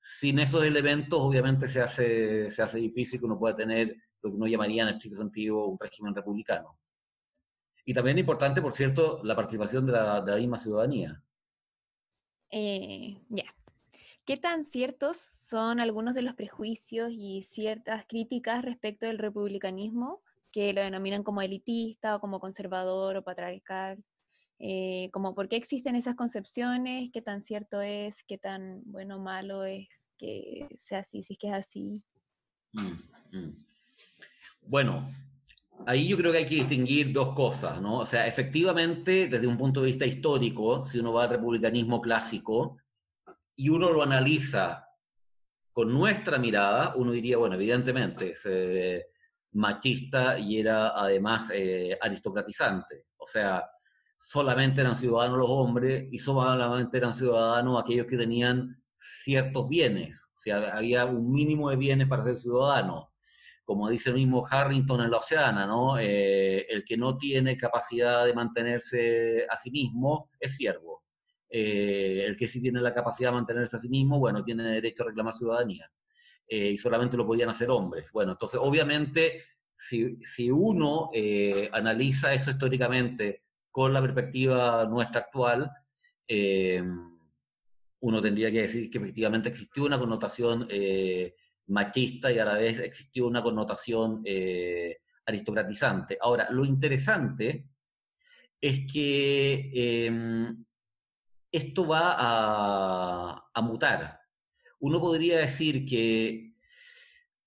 sin 0.00 0.38
esos 0.38 0.62
elementos, 0.62 1.18
obviamente, 1.20 1.66
se 1.66 1.82
hace, 1.82 2.50
se 2.50 2.62
hace 2.62 2.78
difícil 2.78 3.18
que 3.18 3.26
uno 3.26 3.38
pueda 3.38 3.56
tener 3.56 3.94
lo 4.22 4.30
que 4.30 4.36
uno 4.36 4.46
llamaría 4.46 4.84
en 4.84 4.90
estricto 4.90 5.18
sentido 5.18 5.66
un 5.66 5.78
régimen 5.78 6.14
republicano. 6.14 6.78
Y 7.88 7.94
también 7.94 8.18
importante, 8.18 8.60
por 8.60 8.74
cierto, 8.74 9.18
la 9.24 9.34
participación 9.34 9.86
de 9.86 9.92
la, 9.92 10.20
de 10.20 10.30
la 10.30 10.36
misma 10.36 10.58
ciudadanía. 10.58 11.22
Eh, 12.50 13.16
ya, 13.30 13.46
¿Qué 14.26 14.36
tan 14.36 14.66
ciertos 14.66 15.16
son 15.16 15.80
algunos 15.80 16.12
de 16.12 16.20
los 16.20 16.34
prejuicios 16.34 17.08
y 17.10 17.44
ciertas 17.44 18.04
críticas 18.06 18.62
respecto 18.62 19.06
del 19.06 19.16
republicanismo 19.16 20.20
que 20.52 20.74
lo 20.74 20.82
denominan 20.82 21.22
como 21.22 21.40
elitista 21.40 22.14
o 22.14 22.20
como 22.20 22.40
conservador 22.40 23.16
o 23.16 23.24
patriarcal? 23.24 24.04
Eh, 24.58 25.08
como 25.10 25.34
por 25.34 25.48
qué 25.48 25.56
existen 25.56 25.96
esas 25.96 26.14
concepciones, 26.14 27.08
qué 27.10 27.22
tan 27.22 27.40
cierto 27.40 27.80
es, 27.80 28.22
qué 28.24 28.36
tan 28.36 28.82
bueno 28.84 29.16
o 29.16 29.18
malo 29.18 29.64
es 29.64 29.88
que 30.18 30.68
sea 30.76 30.98
así, 30.98 31.22
si 31.22 31.32
es 31.32 31.38
que 31.38 31.48
es 31.48 31.54
así. 31.54 32.04
Mm, 32.72 33.38
mm. 33.38 33.66
Bueno, 34.66 35.10
ahí 35.86 36.08
yo 36.08 36.16
creo 36.16 36.32
que 36.32 36.38
hay 36.38 36.46
que 36.46 36.56
distinguir 36.56 37.12
dos 37.12 37.32
cosas, 37.34 37.80
¿no? 37.80 37.98
O 37.98 38.06
sea, 38.06 38.26
efectivamente, 38.26 39.28
desde 39.28 39.46
un 39.46 39.56
punto 39.56 39.80
de 39.80 39.86
vista 39.86 40.06
histórico, 40.06 40.86
si 40.86 40.98
uno 40.98 41.12
va 41.12 41.24
al 41.24 41.30
republicanismo 41.30 42.00
clásico 42.00 42.78
y 43.56 43.68
uno 43.68 43.90
lo 43.90 44.02
analiza 44.02 44.86
con 45.72 45.92
nuestra 45.92 46.38
mirada, 46.38 46.94
uno 46.96 47.12
diría, 47.12 47.36
bueno, 47.36 47.54
evidentemente 47.54 48.32
es 48.32 48.46
machista 49.52 50.38
y 50.38 50.60
era 50.60 50.88
además 50.88 51.50
eh, 51.52 51.96
aristocratizante. 52.00 53.06
O 53.16 53.26
sea, 53.26 53.68
solamente 54.18 54.80
eran 54.80 54.96
ciudadanos 54.96 55.38
los 55.38 55.50
hombres 55.50 56.08
y 56.10 56.18
solamente 56.18 56.98
eran 56.98 57.14
ciudadanos 57.14 57.80
aquellos 57.80 58.06
que 58.06 58.16
tenían 58.16 58.82
ciertos 58.98 59.68
bienes. 59.68 60.24
O 60.34 60.38
sea, 60.38 60.76
había 60.76 61.06
un 61.06 61.30
mínimo 61.30 61.70
de 61.70 61.76
bienes 61.76 62.08
para 62.08 62.24
ser 62.24 62.36
ciudadano 62.36 63.07
como 63.68 63.90
dice 63.90 64.08
el 64.08 64.14
mismo 64.14 64.46
Harrington 64.50 65.02
en 65.02 65.10
la 65.10 65.18
Oceana, 65.18 65.66
¿no? 65.66 65.98
Eh, 65.98 66.64
el 66.70 66.82
que 66.82 66.96
no 66.96 67.18
tiene 67.18 67.54
capacidad 67.58 68.24
de 68.24 68.32
mantenerse 68.32 69.44
a 69.46 69.58
sí 69.58 69.70
mismo 69.70 70.30
es 70.40 70.56
siervo. 70.56 71.04
Eh, 71.50 72.24
el 72.26 72.34
que 72.34 72.48
sí 72.48 72.62
tiene 72.62 72.80
la 72.80 72.94
capacidad 72.94 73.28
de 73.28 73.34
mantenerse 73.34 73.76
a 73.76 73.78
sí 73.78 73.90
mismo, 73.90 74.18
bueno, 74.18 74.42
tiene 74.42 74.62
derecho 74.62 75.02
a 75.02 75.08
reclamar 75.08 75.34
ciudadanía. 75.34 75.86
Eh, 76.48 76.70
y 76.70 76.78
solamente 76.78 77.18
lo 77.18 77.26
podían 77.26 77.50
hacer 77.50 77.68
hombres. 77.68 78.10
Bueno, 78.10 78.32
entonces, 78.32 78.58
obviamente, 78.58 79.42
si, 79.76 80.16
si 80.24 80.50
uno 80.50 81.10
analiza 81.72 82.32
eso 82.32 82.50
históricamente 82.50 83.42
con 83.70 83.92
la 83.92 84.00
perspectiva 84.00 84.86
nuestra 84.86 85.20
actual, 85.20 85.70
uno 88.00 88.22
tendría 88.22 88.50
que 88.50 88.62
decir 88.62 88.90
que 88.90 88.96
efectivamente 88.96 89.50
existió 89.50 89.84
una 89.84 89.98
connotación 89.98 90.66
machista 91.68 92.32
y 92.32 92.38
a 92.38 92.44
la 92.44 92.54
vez 92.54 92.78
existió 92.80 93.26
una 93.26 93.42
connotación 93.42 94.22
eh, 94.24 94.98
aristocratizante. 95.26 96.18
Ahora, 96.20 96.48
lo 96.50 96.64
interesante 96.64 97.68
es 98.60 98.90
que 98.90 99.70
em, 100.06 100.64
esto 101.52 101.86
va 101.86 102.14
a, 102.18 103.50
a, 103.54 103.62
mutar. 103.62 104.20
Uno 104.80 105.00
podría 105.00 105.38
decir 105.38 105.84
que 105.84 106.54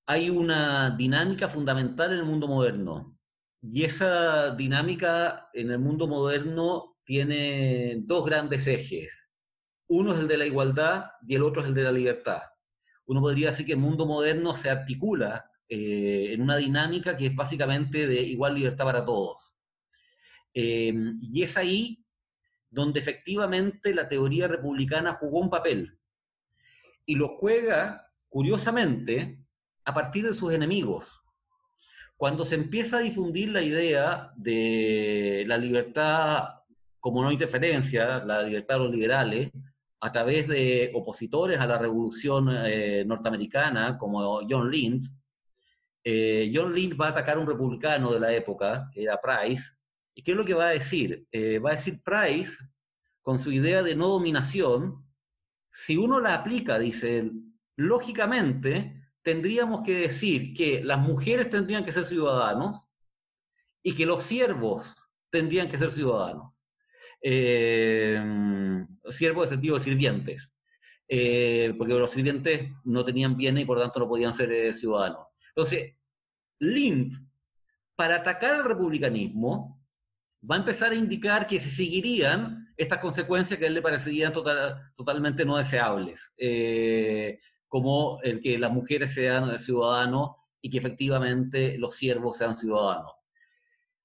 hay 0.05 0.29
una 0.29 0.91
dinámica 0.91 1.49
fundamental 1.49 2.11
en 2.13 2.19
el 2.19 2.25
mundo 2.25 2.47
moderno 2.47 3.17
y 3.61 3.83
esa 3.83 4.55
dinámica 4.55 5.49
en 5.53 5.71
el 5.71 5.79
mundo 5.79 6.07
moderno 6.07 6.97
tiene 7.03 7.97
dos 8.01 8.25
grandes 8.25 8.67
ejes. 8.67 9.11
Uno 9.87 10.13
es 10.13 10.19
el 10.19 10.27
de 10.27 10.37
la 10.37 10.45
igualdad 10.45 11.05
y 11.27 11.35
el 11.35 11.43
otro 11.43 11.61
es 11.61 11.67
el 11.67 11.73
de 11.73 11.83
la 11.83 11.91
libertad 11.91 12.41
uno 13.11 13.19
podría 13.19 13.51
decir 13.51 13.65
que 13.65 13.73
el 13.73 13.77
mundo 13.77 14.05
moderno 14.05 14.55
se 14.55 14.69
articula 14.69 15.51
eh, 15.67 16.29
en 16.31 16.41
una 16.41 16.55
dinámica 16.55 17.17
que 17.17 17.25
es 17.25 17.35
básicamente 17.35 18.07
de 18.07 18.21
igual 18.21 18.55
libertad 18.55 18.85
para 18.85 19.03
todos. 19.03 19.53
Eh, 20.53 20.93
y 21.21 21.43
es 21.43 21.57
ahí 21.57 22.05
donde 22.69 23.01
efectivamente 23.01 23.93
la 23.93 24.07
teoría 24.07 24.47
republicana 24.47 25.13
jugó 25.15 25.39
un 25.39 25.49
papel. 25.49 25.99
Y 27.05 27.15
lo 27.15 27.27
juega, 27.27 28.09
curiosamente, 28.29 29.43
a 29.83 29.93
partir 29.93 30.25
de 30.25 30.33
sus 30.33 30.53
enemigos. 30.53 31.21
Cuando 32.15 32.45
se 32.45 32.55
empieza 32.55 32.99
a 32.99 33.01
difundir 33.01 33.49
la 33.49 33.61
idea 33.61 34.31
de 34.37 35.43
la 35.47 35.57
libertad 35.57 36.45
como 37.01 37.21
no 37.21 37.31
interferencia, 37.31 38.23
la 38.23 38.41
libertad 38.43 38.75
de 38.75 38.83
los 38.85 38.91
liberales, 38.91 39.51
a 40.03 40.11
través 40.11 40.47
de 40.47 40.91
opositores 40.95 41.59
a 41.59 41.67
la 41.67 41.77
revolución 41.77 42.49
eh, 42.51 43.03
norteamericana, 43.05 43.97
como 43.97 44.41
John 44.49 44.69
Lind. 44.69 45.05
Eh, 46.03 46.51
John 46.53 46.73
Lind 46.73 46.99
va 46.99 47.07
a 47.07 47.09
atacar 47.09 47.37
a 47.37 47.39
un 47.39 47.45
republicano 47.47 48.11
de 48.11 48.19
la 48.19 48.33
época, 48.33 48.89
que 48.91 49.03
era 49.03 49.21
Price. 49.21 49.63
¿Y 50.15 50.23
qué 50.23 50.31
es 50.31 50.37
lo 50.37 50.43
que 50.43 50.55
va 50.55 50.69
a 50.69 50.71
decir? 50.71 51.27
Eh, 51.31 51.59
va 51.59 51.69
a 51.69 51.73
decir 51.73 52.01
Price, 52.03 52.57
con 53.21 53.37
su 53.37 53.51
idea 53.51 53.83
de 53.83 53.95
no 53.95 54.07
dominación, 54.07 55.05
si 55.71 55.97
uno 55.97 56.19
la 56.19 56.33
aplica, 56.33 56.79
dice 56.79 57.19
él, 57.19 57.33
lógicamente 57.75 59.07
tendríamos 59.21 59.83
que 59.83 59.99
decir 59.99 60.53
que 60.55 60.83
las 60.83 60.97
mujeres 60.97 61.47
tendrían 61.51 61.85
que 61.85 61.93
ser 61.93 62.05
ciudadanos 62.05 62.89
y 63.83 63.93
que 63.93 64.07
los 64.07 64.23
siervos 64.23 64.95
tendrían 65.29 65.69
que 65.69 65.77
ser 65.77 65.91
ciudadanos 65.91 66.60
eh, 67.21 68.19
siervos 69.09 69.45
de 69.45 69.55
sentido 69.55 69.77
de 69.77 69.83
sirvientes, 69.83 70.53
eh, 71.07 71.73
porque 71.77 71.93
los 71.93 72.11
sirvientes 72.11 72.71
no 72.83 73.03
tenían 73.03 73.35
bienes 73.35 73.63
y 73.63 73.65
por 73.65 73.79
tanto 73.79 73.99
no 73.99 74.07
podían 74.07 74.33
ser 74.33 74.51
eh, 74.51 74.73
ciudadanos. 74.73 75.27
Entonces, 75.49 75.95
Lind, 76.59 77.15
para 77.95 78.17
atacar 78.17 78.51
al 78.51 78.65
republicanismo, 78.65 79.81
va 80.49 80.55
a 80.55 80.59
empezar 80.59 80.91
a 80.91 80.95
indicar 80.95 81.45
que 81.45 81.59
se 81.59 81.69
seguirían 81.69 82.73
estas 82.77 82.99
consecuencias 82.99 83.59
que 83.59 83.65
a 83.65 83.67
él 83.67 83.75
le 83.75 83.81
parecerían 83.81 84.33
totalmente 84.33 85.45
no 85.45 85.57
deseables, 85.57 86.31
eh, 86.37 87.39
como 87.67 88.19
el 88.23 88.41
que 88.41 88.57
las 88.57 88.71
mujeres 88.71 89.13
sean 89.13 89.57
ciudadanos 89.59 90.31
y 90.61 90.69
que 90.69 90.79
efectivamente 90.79 91.77
los 91.77 91.95
siervos 91.95 92.37
sean 92.37 92.57
ciudadanos 92.57 93.20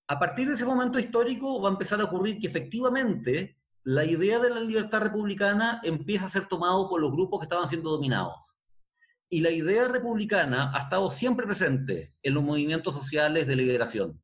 a 0.08 0.18
partir 0.18 0.46
de 0.48 0.54
ese 0.54 0.64
momento 0.64 0.98
histórico 0.98 1.60
va 1.60 1.68
a 1.68 1.72
empezar 1.72 2.00
a 2.00 2.04
ocurrir 2.04 2.38
que 2.38 2.46
efectivamente 2.46 3.56
la 3.82 4.04
idea 4.04 4.38
de 4.38 4.50
la 4.50 4.60
libertad 4.60 5.00
republicana 5.00 5.80
empieza 5.82 6.26
a 6.26 6.28
ser 6.28 6.46
tomado 6.46 6.88
por 6.88 7.00
los 7.00 7.12
grupos 7.12 7.40
que 7.40 7.44
estaban 7.44 7.68
siendo 7.68 7.90
dominados. 7.90 8.56
Y 9.28 9.40
la 9.40 9.50
idea 9.50 9.88
republicana 9.88 10.72
ha 10.74 10.78
estado 10.78 11.10
siempre 11.10 11.46
presente 11.46 12.14
en 12.22 12.34
los 12.34 12.44
movimientos 12.44 12.94
sociales 12.94 13.46
de 13.46 13.56
liberación. 13.56 14.22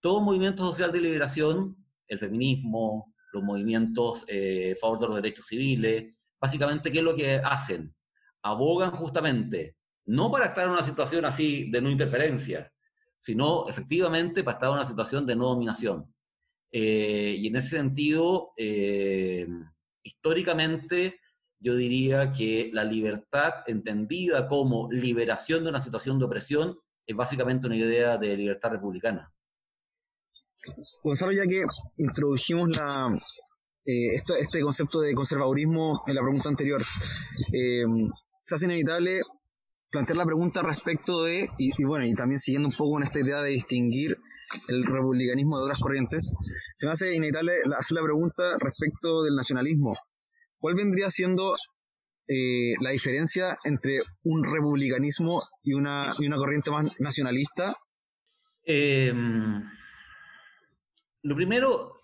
Todo 0.00 0.22
movimiento 0.22 0.64
social 0.64 0.92
de 0.92 1.00
liberación, 1.00 1.76
el 2.08 2.18
feminismo, 2.18 3.14
los 3.32 3.42
movimientos 3.42 4.24
eh, 4.28 4.74
a 4.76 4.80
favor 4.80 4.98
de 5.00 5.06
los 5.08 5.16
derechos 5.16 5.46
civiles, 5.46 6.18
básicamente, 6.40 6.90
¿qué 6.90 6.98
es 6.98 7.04
lo 7.04 7.14
que 7.14 7.36
hacen? 7.36 7.94
Abogan 8.42 8.92
justamente, 8.92 9.76
no 10.06 10.30
para 10.30 10.46
estar 10.46 10.64
en 10.64 10.70
una 10.70 10.82
situación 10.82 11.24
así 11.24 11.70
de 11.70 11.82
no 11.82 11.90
interferencia, 11.90 12.72
sino 13.26 13.68
efectivamente 13.68 14.44
para 14.44 14.54
estar 14.54 14.68
en 14.68 14.76
una 14.76 14.84
situación 14.84 15.26
de 15.26 15.34
no 15.34 15.46
dominación. 15.46 16.14
Eh, 16.70 17.34
y 17.36 17.48
en 17.48 17.56
ese 17.56 17.70
sentido, 17.70 18.52
eh, 18.56 19.48
históricamente, 20.04 21.18
yo 21.58 21.74
diría 21.74 22.30
que 22.30 22.70
la 22.72 22.84
libertad 22.84 23.64
entendida 23.66 24.46
como 24.46 24.88
liberación 24.92 25.64
de 25.64 25.70
una 25.70 25.80
situación 25.80 26.20
de 26.20 26.24
opresión 26.24 26.78
es 27.04 27.16
básicamente 27.16 27.66
una 27.66 27.74
idea 27.74 28.16
de 28.16 28.36
libertad 28.36 28.70
republicana. 28.70 29.32
Gonzalo, 31.02 31.32
ya 31.32 31.46
que 31.48 31.64
introdujimos 31.98 32.76
la, 32.76 33.10
eh, 33.86 34.14
este 34.14 34.60
concepto 34.60 35.00
de 35.00 35.14
conservadurismo 35.14 36.04
en 36.06 36.14
la 36.14 36.22
pregunta 36.22 36.48
anterior, 36.48 36.80
se 38.44 38.54
hace 38.54 38.66
inevitable 38.66 39.20
plantear 39.96 40.18
la 40.18 40.26
pregunta 40.26 40.60
respecto 40.60 41.22
de, 41.22 41.48
y, 41.56 41.72
bueno, 41.84 42.04
y 42.04 42.12
también 42.12 42.38
siguiendo 42.38 42.68
un 42.68 42.74
poco 42.74 42.92
con 42.92 43.02
esta 43.02 43.18
idea 43.18 43.40
de 43.40 43.48
distinguir 43.48 44.18
el 44.68 44.82
republicanismo 44.82 45.56
de 45.56 45.64
otras 45.64 45.80
corrientes, 45.80 46.34
se 46.74 46.84
me 46.84 46.92
hace 46.92 47.14
inevitable 47.14 47.54
hacer 47.78 47.94
la 47.94 48.02
pregunta 48.02 48.58
respecto 48.58 49.22
del 49.22 49.34
nacionalismo. 49.34 49.94
¿Cuál 50.58 50.74
vendría 50.74 51.10
siendo 51.10 51.54
eh, 52.28 52.74
la 52.82 52.90
diferencia 52.90 53.56
entre 53.64 54.02
un 54.24 54.44
republicanismo 54.44 55.42
y 55.62 55.72
una, 55.72 56.14
y 56.18 56.26
una 56.26 56.36
corriente 56.36 56.70
más 56.70 56.92
nacionalista? 56.98 57.74
Em, 58.64 59.64
lo 61.22 61.34
primero, 61.34 62.02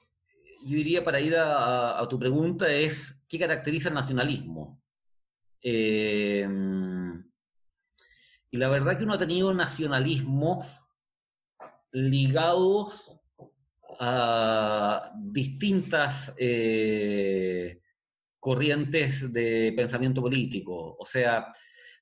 yo 0.64 0.76
diría 0.76 1.04
para 1.04 1.20
ir 1.20 1.34
a, 1.36 2.06
tu 2.08 2.18
pregunta, 2.18 2.72
es 2.72 3.14
qué 3.28 3.38
caracteriza 3.38 3.90
el 3.90 3.96
nacionalismo. 3.96 4.80
Eh, 5.62 6.48
y 8.52 8.58
la 8.58 8.68
verdad 8.68 8.98
que 8.98 9.04
uno 9.04 9.14
ha 9.14 9.18
tenido 9.18 9.52
nacionalismos 9.54 10.66
ligados 11.90 13.18
a 13.98 15.10
distintas 15.16 16.34
eh, 16.36 17.80
corrientes 18.38 19.32
de 19.32 19.72
pensamiento 19.74 20.20
político. 20.20 20.96
O 20.98 21.06
sea, 21.06 21.50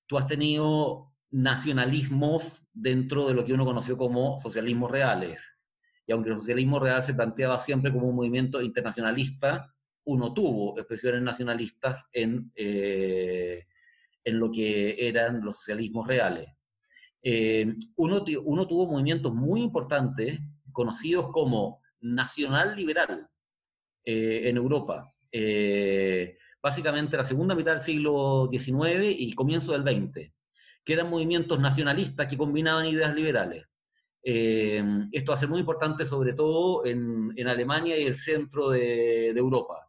tú 0.07 0.19
has 0.19 0.27
tenido 0.27 1.13
nacionalismos 1.31 2.67
dentro 2.73 3.29
de 3.29 3.35
lo 3.35 3.45
que 3.45 3.53
uno 3.53 3.65
conoció 3.65 3.97
como 3.97 4.41
socialismos 4.41 4.91
reales. 4.91 5.41
Y 6.05 6.11
aunque 6.11 6.31
el 6.31 6.37
socialismo 6.37 6.81
real 6.81 7.05
se 7.05 7.15
planteaba 7.15 7.61
siempre 7.61 7.93
como 7.93 8.09
un 8.09 8.17
movimiento 8.17 8.61
internacionalista, 8.61 9.73
uno 10.03 10.35
tuvo 10.35 10.77
expresiones 10.77 11.23
nacionalistas 11.23 12.07
en 12.13 12.51
eh, 12.57 13.67
en 14.25 14.39
lo 14.39 14.51
que 14.51 15.09
eran 15.09 15.43
los 15.45 15.57
socialismos 15.57 16.07
reales. 16.07 16.49
Eh, 17.23 17.75
uno, 17.97 18.25
uno, 18.45 18.67
tuvo 18.67 18.87
movimientos 18.87 19.35
muy 19.35 19.63
importantes, 19.63 20.41
conocidos 20.73 21.29
como 21.31 21.83
nacional 22.01 22.75
liberal, 22.77 23.29
eh, 24.05 24.49
en 24.49 24.57
Europa. 24.57 25.13
Eh, 25.31 26.39
básicamente 26.63 27.17
la 27.17 27.25
segunda 27.25 27.55
mitad 27.55 27.73
del 27.73 27.83
siglo 27.83 28.49
XIX 28.51 29.15
y 29.19 29.33
comienzo 29.33 29.73
del 29.73 29.83
XX, 29.83 30.33
que 30.85 30.93
eran 30.93 31.11
movimientos 31.11 31.61
nacionalistas 31.61 32.27
que 32.27 32.39
combinaban 32.39 32.87
ideas 32.87 33.15
liberales. 33.15 33.67
esto 34.23 35.33
va 35.33 35.37
a 35.37 35.41
ser 35.41 35.49
muy 35.49 35.61
importante 35.61 36.05
sobre 36.05 36.35
todo 36.35 36.85
en, 36.85 37.49
Alemania 37.49 37.99
y 37.99 38.05
el 38.05 38.17
centro 38.17 38.71
de, 38.71 39.29
Europa. 39.29 39.89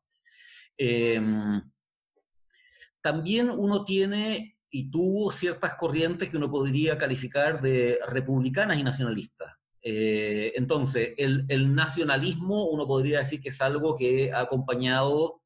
También 3.02 3.50
uno 3.50 3.84
tiene 3.86 4.58
y 4.70 4.90
tuvo 4.90 5.32
ciertas 5.32 5.76
corrientes 5.76 6.30
que 6.30 6.38
uno 6.38 6.50
podría 6.50 6.98
calificar 6.98 7.62
de 7.62 8.00
republicanas 8.08 8.78
y 8.78 8.84
nacionalistas. 8.84 9.54
Eh, 9.84 10.54
entonces, 10.56 11.14
el, 11.18 11.76
nacionalismo 11.76 12.70
uno 12.70 12.88
podría 12.88 13.20
decir 13.20 13.42
que 13.42 13.50
es 13.50 13.60
algo 13.62 13.96
que 13.96 14.32
ha 14.32 14.42
acompañado 14.42 15.42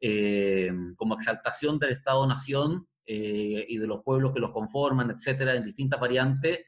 eh, 0.00 0.70
como 0.96 1.14
exaltación 1.14 1.78
del 1.78 1.90
Estado-Nación 1.90 2.86
eh, 3.06 3.64
y 3.68 3.78
de 3.78 3.86
los 3.86 4.02
pueblos 4.04 4.32
que 4.32 4.40
los 4.40 4.52
conforman, 4.52 5.10
etcétera, 5.10 5.54
en 5.54 5.64
distintas 5.64 5.98
variantes, 5.98 6.60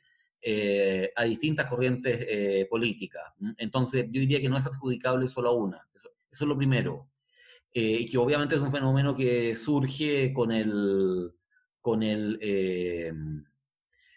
a 1.14 1.22
distintas 1.22 1.66
corrientes 1.66 2.66
políticas. 2.68 3.22
Entonces, 3.58 4.06
yo 4.06 4.20
diría 4.20 4.40
que 4.40 4.48
no 4.48 4.58
es 4.58 4.66
adjudicable 4.66 5.28
solo 5.28 5.50
a 5.50 5.54
una. 5.54 5.88
Eso 5.94 6.10
es 6.32 6.48
lo 6.48 6.56
primero. 6.56 7.11
Y 7.72 8.06
que 8.06 8.18
obviamente 8.18 8.54
es 8.54 8.60
un 8.60 8.72
fenómeno 8.72 9.16
que 9.16 9.56
surge 9.56 10.32
con 10.32 10.52
el, 10.52 11.32
con 11.80 12.02
el, 12.02 13.46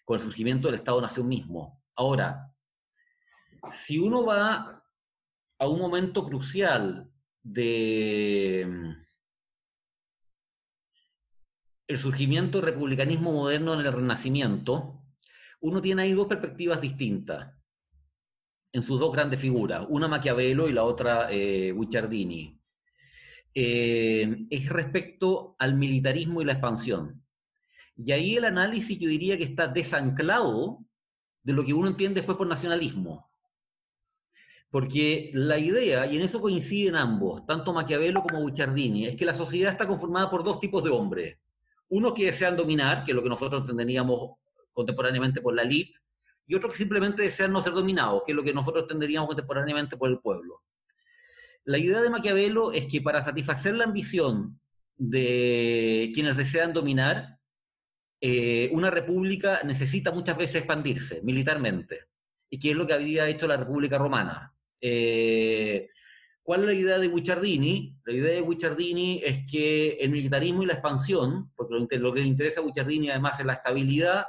con 0.04 0.16
el 0.16 0.22
surgimiento 0.22 0.68
del 0.68 0.76
Estado-Nación 0.76 1.28
mismo. 1.28 1.84
Ahora, 1.96 2.54
si 3.72 3.98
uno 3.98 4.26
va 4.26 4.84
a 5.58 5.68
un 5.68 5.80
momento 5.80 6.26
crucial 6.26 7.10
de 7.44 8.96
el 11.88 11.98
surgimiento 11.98 12.58
del 12.58 12.74
republicanismo 12.74 13.32
moderno 13.32 13.74
en 13.74 13.86
el 13.86 13.94
Renacimiento, 13.94 15.04
uno 15.62 15.82
tiene 15.82 16.04
ahí 16.04 16.14
dos 16.14 16.28
perspectivas 16.28 16.82
distintas 16.82 17.54
en 18.74 18.84
sus 18.84 19.00
dos 19.00 19.12
grandes 19.14 19.40
figuras, 19.40 19.86
una 19.90 20.08
Maquiavelo 20.08 20.68
y 20.68 20.74
la 20.74 20.84
otra 20.84 21.28
eh, 21.30 21.72
Guicciardini. 21.72 22.60
Eh, 23.58 24.48
es 24.50 24.68
respecto 24.70 25.56
al 25.58 25.76
militarismo 25.76 26.42
y 26.42 26.46
la 26.46 26.52
expansión. 26.52 27.24
Y 27.96 28.12
ahí 28.12 28.36
el 28.36 28.44
análisis 28.44 29.00
yo 29.00 29.08
diría 29.08 29.38
que 29.38 29.46
está 29.46 29.68
desanclado 29.68 30.86
de 31.42 31.54
lo 31.54 31.64
que 31.64 31.74
uno 31.74 31.88
entiende 31.88 32.20
después 32.20 32.38
por 32.38 32.48
nacionalismo. 32.48 33.32
Porque 34.70 35.32
la 35.34 35.58
idea, 35.58 36.06
y 36.06 36.18
en 36.18 36.24
eso 36.24 36.42
coinciden 36.42 36.98
ambos, 36.98 37.46
tanto 37.46 37.72
Maquiavelo 37.72 38.22
como 38.22 38.46
Guicciardini, 38.46 39.06
es 39.06 39.16
que 39.16 39.24
la 39.24 39.34
sociedad 39.34 39.72
está 39.72 39.88
conformada 39.88 40.30
por 40.30 40.44
dos 40.44 40.60
tipos 40.60 40.84
de 40.84 40.90
hombres. 40.90 41.38
Uno 41.88 42.14
que 42.14 42.26
desean 42.26 42.58
dominar, 42.58 43.06
que 43.06 43.14
es 43.14 43.16
lo 43.16 43.24
que 43.24 43.30
nosotros 43.30 43.62
entenderíamos 43.62 44.32
contemporáneamente 44.74 45.40
por 45.40 45.56
la 45.56 45.62
elite, 45.62 45.98
y 46.46 46.56
otro 46.56 46.70
que 46.70 46.76
simplemente 46.76 47.24
desean 47.24 47.54
no 47.54 47.62
ser 47.62 47.72
dominados, 47.72 48.24
que 48.26 48.34
es 48.34 48.36
lo 48.36 48.44
que 48.44 48.54
nosotros 48.54 48.84
entenderíamos 48.84 49.28
contemporáneamente 49.30 49.96
por 49.96 50.10
el 50.10 50.20
pueblo. 50.20 50.62
La 51.65 51.79
idea 51.79 52.00
de 52.00 52.12
Maquiavelo 52.12 52.72
es 52.72 52.86
que 52.86 53.01
para 53.01 53.24
satisfacer 53.24 53.74
la 53.74 53.86
ambición 53.86 54.60
de 54.98 56.12
quienes 56.13 56.38
desean 56.38 56.74
dominar, 56.74 57.39
eh, 58.22 58.69
una 58.72 58.91
república 58.91 59.62
necesita 59.63 60.12
muchas 60.12 60.38
veces 60.38 60.57
expandirse 60.57 61.22
militarmente, 61.24 62.01
y 62.51 62.60
que 62.60 62.72
es 62.72 62.75
lo 62.75 62.86
que 62.86 62.93
había 62.93 63.27
hecho 63.27 63.48
la 63.48 63.57
República 63.57 63.98
Romana. 63.98 64.55
Eh, 64.79 65.89
¿Cuál 66.43 66.62
es 66.62 66.65
la 66.67 66.74
idea 66.74 67.00
de 67.00 67.07
Guicciardini? 67.07 67.98
La 68.05 68.13
idea 68.13 68.34
de 68.36 68.41
Guicciardini 68.41 69.22
es 69.25 69.51
que 69.51 69.98
el 70.00 70.12
militarismo 70.12 70.62
y 70.62 70.67
la 70.67 70.74
expansión, 70.74 71.51
porque 71.55 71.98
lo, 71.98 72.13
que 72.13 72.19
le 72.19 72.27
interesa 72.27 72.62
a 72.62 72.63
Guicciardini 72.63 73.10
además 73.10 73.39
es 73.39 73.45
la 73.45 73.53
estabilidad 73.53 74.25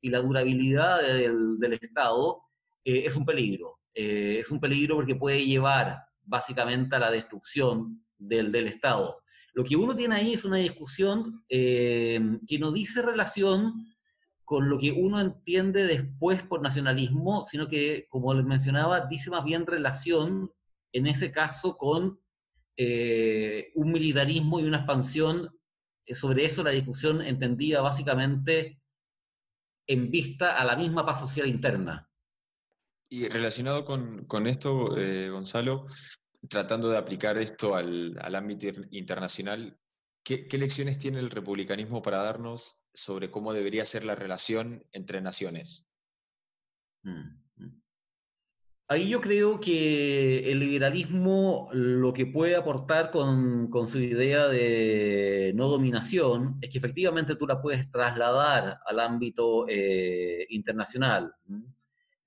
y 0.00 0.10
la 0.10 0.18
durabilidad 0.18 1.00
del, 1.00 1.72
Estado, 1.80 2.40
eh, 2.84 3.04
es 3.06 3.14
un 3.14 3.24
peligro. 3.24 3.78
Es 3.92 4.50
un 4.50 4.58
peligro 4.58 4.96
porque 4.96 5.14
puede 5.14 5.44
llevar 5.44 6.09
básicamente 6.30 6.96
a 6.96 7.00
la 7.00 7.10
destrucción 7.10 8.04
del, 8.16 8.54
Estado. 8.54 9.22
Lo 9.52 9.64
que 9.64 9.76
uno 9.76 9.94
tiene 9.94 10.14
ahí 10.14 10.34
es 10.34 10.44
una 10.44 10.56
discusión 10.56 11.44
que 11.48 12.58
no 12.58 12.72
dice 12.72 13.02
relación 13.02 13.90
con 14.50 14.68
lo 14.68 14.78
que 14.78 14.90
uno 14.90 15.20
entiende 15.20 15.86
después 15.86 16.42
por 16.42 16.60
nacionalismo, 16.60 17.44
sino 17.44 17.68
que, 17.68 18.08
como 18.08 18.34
les 18.34 18.44
mencionaba, 18.44 19.06
dice 19.06 19.30
más 19.30 19.44
bien 19.44 19.64
relación, 19.64 20.50
en 20.92 21.06
ese 21.06 21.30
caso, 21.30 21.76
con 21.76 22.18
eh, 22.76 23.70
un 23.76 23.92
militarismo 23.92 24.58
y 24.58 24.64
una 24.64 24.78
expansión. 24.78 25.56
Eh, 26.04 26.16
sobre 26.16 26.46
eso 26.46 26.64
la 26.64 26.70
discusión 26.70 27.22
entendía 27.22 27.80
básicamente 27.80 28.82
en 29.86 30.10
vista 30.10 30.58
a 30.58 30.64
la 30.64 30.74
misma 30.74 31.06
paz 31.06 31.20
social 31.20 31.46
interna. 31.46 32.09
Y 33.10 33.28
relacionado 33.28 33.84
con, 33.84 34.24
con 34.24 34.46
esto, 34.46 34.96
eh, 34.96 35.28
Gonzalo, 35.28 35.86
tratando 36.48 36.88
de 36.88 36.96
aplicar 36.96 37.36
esto 37.36 37.74
al, 37.74 38.16
al 38.22 38.34
ámbito 38.34 38.68
internacional, 38.90 39.78
¿qué, 40.22 40.46
¿qué 40.46 40.56
lecciones 40.56 40.98
tiene 40.98 41.18
el 41.18 41.28
republicanismo 41.28 42.00
para 42.00 42.22
darnos 42.22 42.80
sobre 42.92 43.30
cómo 43.30 43.52
debería 43.52 43.84
ser 43.84 44.04
la 44.04 44.14
relación 44.14 44.84
entre 44.92 45.20
naciones. 45.20 45.88
Mm, 47.02 47.38
mm. 47.56 47.82
Ahí 48.88 49.08
yo 49.08 49.20
creo 49.20 49.60
que 49.60 50.50
el 50.50 50.58
liberalismo 50.58 51.68
lo 51.72 52.12
que 52.12 52.26
puede 52.26 52.56
aportar 52.56 53.10
con, 53.10 53.70
su 53.86 54.00
idea 54.00 54.48
de 54.48 55.52
no 55.54 55.68
dominación 55.68 56.58
es 56.60 56.70
que 56.70 56.78
efectivamente 56.78 57.36
tú 57.36 57.46
la 57.46 57.62
puedes 57.62 57.88
trasladar 57.90 58.80
al 58.84 59.00
ámbito 59.00 59.66
eh, 59.68 60.44
internacional 60.50 61.32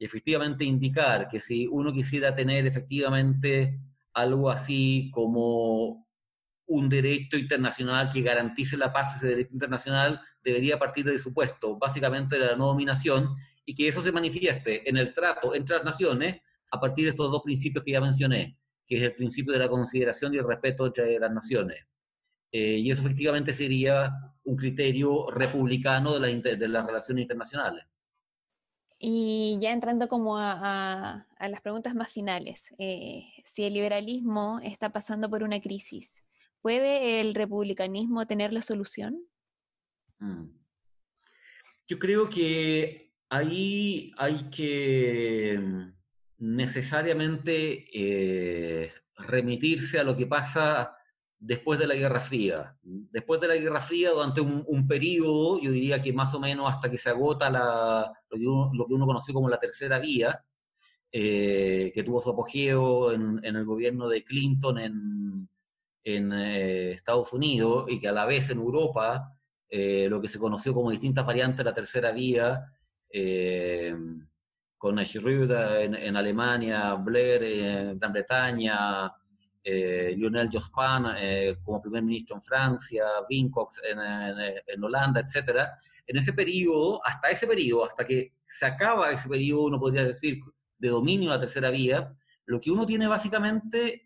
efectivamente 0.06 0.66
indicar 0.66 1.28
que 1.28 1.40
si 1.40 1.68
uno 1.68 1.94
quisiera 1.94 2.34
tener 2.34 2.66
efectivamente 2.68 3.80
algo 4.14 4.50
así 4.50 5.10
como 5.14 6.08
un 6.66 6.90
derecho 6.90 7.38
internacional 7.38 8.10
que 8.10 8.22
garantice 8.22 8.78
la 8.78 8.92
paz, 8.92 9.18
ese 9.18 9.28
derecho 9.28 9.54
internacional 9.54 10.22
debería 10.44 10.80
partir 10.80 11.06
del 11.06 11.20
supuesto, 11.20 11.78
básicamente 11.78 12.40
de 12.40 12.48
la 12.48 12.56
no 12.56 12.68
dominación, 12.68 13.36
y 13.66 13.76
que 13.76 13.88
eso 13.88 14.02
se 14.02 14.12
manifieste 14.12 14.88
en 14.90 14.98
el 14.98 15.14
trato 15.14 15.56
entre 15.56 15.78
las 15.78 15.86
naciones 15.86 16.42
a 16.72 16.80
partir 16.80 17.06
de 17.06 17.12
estos 17.12 17.32
dos 17.32 17.42
principios 17.42 17.84
que 17.84 17.92
ya 17.92 18.02
mencioné, 18.02 18.58
que 18.88 18.98
es 18.98 19.04
el 19.04 19.14
principio 19.14 19.54
de 19.54 19.60
la 19.60 19.70
consideración 19.70 20.34
y 20.34 20.38
el 20.38 20.48
respeto 20.48 20.86
entre 20.86 21.20
las 21.20 21.32
naciones. 21.32 21.86
Eh, 22.52 22.78
y 22.78 22.92
eso 22.92 23.02
efectivamente 23.02 23.54
sería 23.54 24.12
un 24.44 24.56
criterio 24.56 25.30
republicano 25.32 26.20
de, 26.20 26.20
la, 26.20 26.56
de 26.56 26.68
las 26.68 26.86
relaciones 26.86 27.24
internacionales. 27.24 27.86
Y 29.06 29.58
ya 29.60 29.74
entrando 29.74 30.08
como 30.08 30.38
a, 30.38 31.28
las 31.38 31.60
preguntas 31.60 31.94
más 31.94 32.10
finales, 32.10 32.74
eh, 32.78 33.26
si 33.44 33.66
el 33.66 33.74
liberalismo 33.74 34.62
está 34.64 34.94
pasando 34.94 35.30
por 35.30 35.44
una 35.44 35.60
crisis, 35.60 36.24
¿puede 36.62 37.20
el 37.20 37.36
republicanismo 37.36 38.26
tener 38.26 38.54
la 38.54 38.62
solución? 38.62 39.22
Mm. 40.20 40.46
Yo 41.86 42.00
creo 42.00 42.30
que 42.30 43.12
ahí 43.28 44.14
hay 44.16 44.50
que 44.50 45.60
mm, 45.62 45.94
necesariamente 46.38 47.88
eh, 47.94 48.94
remitirse 49.18 50.00
a 50.00 50.06
lo 50.06 50.16
que 50.16 50.28
pasa 50.28 50.96
después 51.46 51.78
de 51.78 51.88
la 51.88 51.96
Guerra 51.96 52.22
Fría. 52.22 52.78
Después 52.82 53.42
de 53.42 53.50
la 53.50 53.58
Guerra 53.58 53.82
Fría, 53.82 54.12
durante 54.12 54.40
un, 54.40 54.88
periodo, 54.88 55.60
yo 55.60 55.72
diría 55.72 56.02
que 56.02 56.14
más 56.14 56.34
o 56.34 56.40
menos 56.40 56.72
hasta 56.72 56.90
que 56.90 56.98
se 56.98 57.10
agota 57.10 57.50
lo, 57.50 58.40
que 58.40 58.94
uno, 58.94 59.06
conoció 59.06 59.34
como 59.34 59.50
la 59.50 59.60
tercera 59.60 60.00
vía, 60.00 60.42
eh, 61.12 61.92
que 61.94 62.04
tuvo 62.04 62.22
su 62.22 62.30
apogeo 62.30 63.12
en, 63.12 63.44
el 63.44 63.66
gobierno 63.66 64.08
de 64.08 64.24
Clinton 64.24 64.80
en, 64.80 65.50
eh, 66.06 66.92
Estados 66.92 67.34
Unidos 67.34 67.88
y 67.90 68.00
que 68.00 68.08
a 68.08 68.14
la 68.14 68.26
vez 68.26 68.50
en 68.50 68.60
Europa 68.60 69.36
eh, 69.70 70.08
lo 70.10 70.22
que 70.22 70.30
se 70.30 70.40
conoció 70.40 70.74
como 70.74 70.92
distintas 70.92 71.26
variantes 71.26 71.58
de 71.58 71.64
la 71.66 71.74
tercera 71.74 72.12
vía, 72.12 72.72
con 74.78 74.98
Schröder 74.98 75.98
en, 76.02 76.16
Alemania, 76.16 76.94
Blair 76.96 77.44
en 77.44 78.00
Gran 78.00 78.14
Bretaña, 78.14 79.14
eh, 79.64 80.14
Lionel 80.18 80.50
Jospin 80.52 81.06
como 81.64 81.82
primer 81.82 82.04
ministro 82.04 82.36
en 82.36 82.42
Francia, 82.42 83.06
Vincox 83.30 83.80
en, 83.84 84.84
Holanda, 84.84 85.22
etc. 85.22 85.68
En 86.06 86.18
ese 86.18 86.34
periodo, 86.34 87.02
hasta 87.06 87.30
ese 87.30 87.48
periodo, 87.48 87.86
hasta 87.86 88.06
que 88.06 88.34
se 88.46 88.66
acaba 88.66 89.12
ese 89.12 89.30
periodo, 89.30 89.64
uno 89.64 89.80
podría 89.80 90.04
decir, 90.04 90.40
de 90.78 90.90
dominio 90.90 91.30
de 91.32 91.38
la 91.38 91.42
tercera 91.42 91.72
vía, 91.72 92.14
lo 92.46 92.60
que 92.60 92.72
uno 92.72 92.86
tiene 92.86 93.08
básicamente 93.08 94.06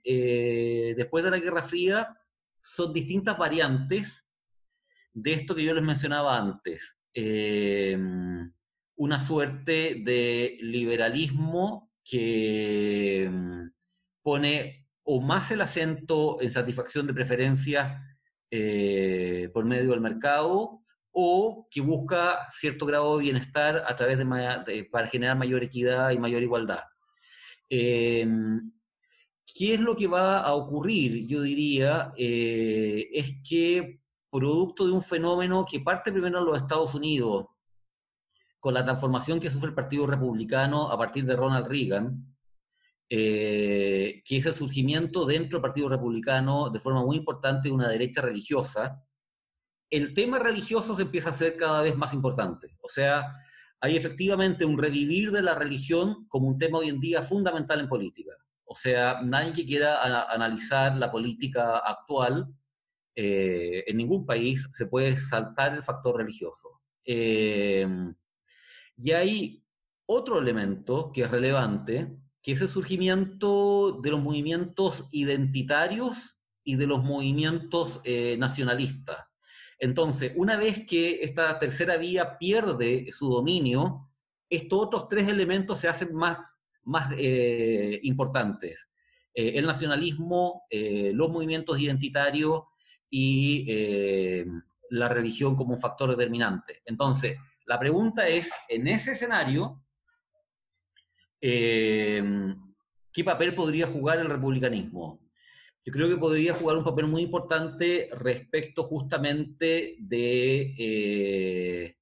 después 0.96 1.24
de 1.24 1.32
la 1.32 1.40
Guerra 1.40 1.64
Fría 1.64 2.16
son 2.62 2.94
distintas 2.94 3.38
variantes 3.38 4.24
de 5.20 5.34
esto 5.34 5.56
que 5.56 5.64
yo 5.64 5.74
les 5.74 5.84
mencionaba 5.84 6.38
antes, 6.38 6.96
em, 7.14 8.52
una 8.98 9.20
suerte 9.20 10.02
de 10.04 10.58
liberalismo 10.62 11.92
que 12.04 13.24
em, 13.24 13.72
pone 14.22 14.87
o 15.10 15.22
más 15.22 15.50
el 15.52 15.62
acento 15.62 16.38
en 16.42 16.52
satisfacción 16.52 17.08
de 17.08 17.14
preferencias 17.14 17.98
eh, 18.52 19.50
por 19.54 19.64
medio 19.64 19.92
del 19.92 20.02
mercado 20.02 20.80
o 21.12 21.66
que 21.72 21.80
busca 21.80 22.50
cierto 22.52 22.86
grado 22.86 23.18
de 23.18 23.24
bienestar 23.24 23.84
a 23.88 23.96
través 23.96 24.18
de, 24.18 24.90
para 24.92 25.08
generar 25.08 25.38
mayor 25.38 25.64
equidad 25.64 26.12
y 26.12 26.20
mayor 26.20 26.44
igualdad. 26.44 26.82
Em, 27.70 28.70
¿Qué 29.46 29.76
es 29.76 29.80
lo 29.80 29.96
que 29.96 30.08
va 30.08 30.40
a 30.42 30.54
ocurrir? 30.54 31.26
Yo 31.26 31.42
diría, 31.42 32.12
eh, 32.18 33.08
es 33.14 33.36
que 33.48 34.02
producto 34.30 34.86
de 34.86 34.92
un 34.92 35.02
fenómeno 35.02 35.66
que 35.66 35.80
parte 35.80 36.12
primero 36.12 36.40
en 36.40 36.46
los 36.46 36.58
Estados 36.58 36.94
Unidos, 36.96 37.46
con 38.60 38.74
la 38.74 38.84
transformación 38.84 39.40
que 39.40 39.50
sufre 39.50 39.70
el 39.70 39.76
Partido 39.76 40.06
Republicano 40.06 40.92
a 40.92 40.98
partir 40.98 41.26
de 41.26 41.36
Ronald 41.36 41.68
Reagan, 41.68 42.37
eh, 43.10 44.22
que 44.26 44.38
es 44.38 44.46
el 44.46 44.54
surgimiento 44.54 45.26
dentro 45.26 45.58
del 45.58 45.62
Partido 45.62 45.90
Republicano 45.90 46.70
de 46.70 46.80
forma 46.80 47.04
muy 47.04 47.18
importante 47.18 47.70
de 47.70 47.74
una 47.74 47.88
derecha 47.90 48.22
religiosa, 48.22 49.04
el 49.90 50.14
tema 50.14 50.40
religioso 50.40 50.96
se 50.96 51.04
empieza 51.04 51.30
a 51.30 51.34
ser 51.34 51.56
cada 51.56 51.82
vez 51.82 51.96
más 51.96 52.14
importante. 52.14 52.76
O 52.82 52.90
sea, 52.90 53.26
hay 53.80 53.96
efectivamente 53.96 54.66
un 54.66 54.78
revivir 54.78 55.32
de 55.32 55.42
la 55.42 55.56
religión 55.56 56.28
como 56.28 56.48
un 56.48 56.58
tema 56.58 56.80
hoy 56.80 56.90
en 56.90 57.00
día 57.00 57.24
fundamental 57.24 57.80
en 57.80 57.88
política. 57.88 58.32
O 58.66 58.76
sea, 58.76 59.22
nadie 59.24 59.54
que 59.54 59.66
quiera 59.66 60.30
analizar 60.30 60.98
la 60.98 61.10
política 61.10 61.78
actual 61.78 62.54
eh, 63.16 63.84
en 63.88 63.98
ningún 63.98 64.26
país 64.26 64.68
se 64.74 64.86
puede 64.88 65.16
saltar 65.18 65.74
el 65.74 65.84
factor 65.84 66.18
religioso. 66.18 66.82
Eh, 67.06 67.88
y 68.98 69.12
hay 69.12 69.64
otro 70.06 70.40
elemento 70.40 71.12
que 71.14 71.24
es 71.24 71.32
relevante, 71.32 72.18
que 72.48 72.54
es 72.54 72.62
el 72.62 72.70
surgimiento 72.70 74.00
de 74.02 74.10
los 74.10 74.22
movimientos 74.22 75.06
identitarios 75.12 76.40
y 76.64 76.78
de 76.78 76.88
los 76.88 77.04
movimientos 77.04 78.00
eh, 78.06 78.38
nacionalistas. 78.40 79.18
Entonces, 79.78 80.32
una 80.38 80.56
vez 80.56 80.86
que 80.88 81.20
esta 81.24 81.60
tercera 81.60 81.98
vía 81.98 82.38
pierde 82.38 83.12
su 83.12 83.28
dominio, 83.28 84.10
estos 84.50 84.80
otros 84.80 85.10
tres 85.10 85.28
elementos 85.28 85.80
se 85.80 85.90
hacen 85.90 86.16
más, 86.16 86.58
más 86.86 87.10
eh, 87.18 88.00
importantes. 88.04 88.88
Eh, 89.34 89.52
el 89.56 89.66
nacionalismo, 89.66 90.64
los 90.72 91.30
movimientos 91.30 91.78
identitarios 91.78 92.62
y 93.10 94.46
la 94.90 95.10
religión 95.10 95.58
como 95.58 95.74
un 95.74 95.82
factor 95.82 96.12
determinante. 96.12 96.82
Entonces, 96.86 97.38
la 97.66 97.78
pregunta 97.78 98.26
es, 98.26 98.50
en 98.70 98.88
ese 98.88 99.12
escenario, 99.12 99.84
Em, 101.42 102.56
¿qué 103.12 103.24
papel 103.24 103.54
podría 103.54 103.88
jugar 103.88 104.20
el 104.20 104.30
republicanismo? 104.30 105.20
Yo 105.86 105.94
creo 105.94 106.10
que 106.10 106.18
podría 106.18 106.54
jugar 106.54 106.78
un 106.78 106.84
papel 106.84 107.08
muy 107.08 107.22
importante 107.22 108.10
respecto 108.12 108.84
justamente 108.84 109.96
de 110.00 110.76
eh, 110.78 111.98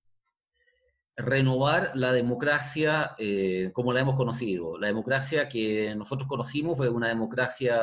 renovar 1.16 1.92
la 1.96 2.12
democracia 2.12 3.16
eh, 3.18 3.72
como 3.74 3.94
la 3.94 4.02
hemos 4.02 4.16
conocido. 4.16 4.78
La 4.80 4.88
democracia 4.88 5.48
que 5.48 5.94
nosotros 5.96 6.28
conocimos 6.28 6.78
fue 6.78 6.90
una 6.90 7.10
democracia 7.10 7.80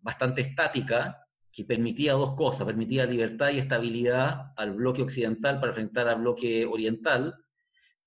bastante 0.00 0.40
estática, 0.40 1.26
que 1.52 1.64
permitía 1.64 2.12
dos 2.12 2.34
cosas, 2.34 2.66
permitía 2.66 3.06
libertad 3.06 3.50
y 3.50 3.58
estabilidad 3.58 4.52
al 4.56 4.72
bloque 4.72 5.02
occidental 5.02 5.58
para 5.58 5.72
enfrentar 5.72 6.08
al 6.08 6.20
bloque 6.20 6.66
oriental, 6.66 7.34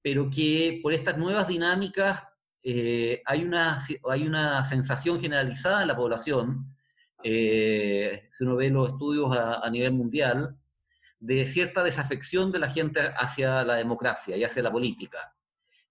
pero 0.01 0.29
que 0.29 0.79
por 0.81 0.93
estas 0.93 1.17
nuevas 1.17 1.47
dinámicas 1.47 2.23
eh, 2.63 3.21
hay, 3.25 3.43
una, 3.43 3.79
hay 4.09 4.27
una 4.27 4.65
sensación 4.65 5.19
generalizada 5.19 5.81
en 5.81 5.87
la 5.87 5.95
población, 5.95 6.75
eh, 7.23 8.27
si 8.31 8.43
uno 8.43 8.55
ve 8.55 8.69
los 8.69 8.89
estudios 8.89 9.35
a, 9.37 9.69
nivel 9.69 9.93
mundial, 9.93 10.57
de 11.19 11.45
cierta 11.45 11.83
desafección 11.83 12.51
de 12.51 12.59
la 12.59 12.69
gente 12.69 13.01
hacia 13.17 13.63
la 13.65 13.75
democracia 13.75 14.37
y 14.37 14.43
hacia 14.43 14.63
la 14.63 14.71
política. 14.71 15.33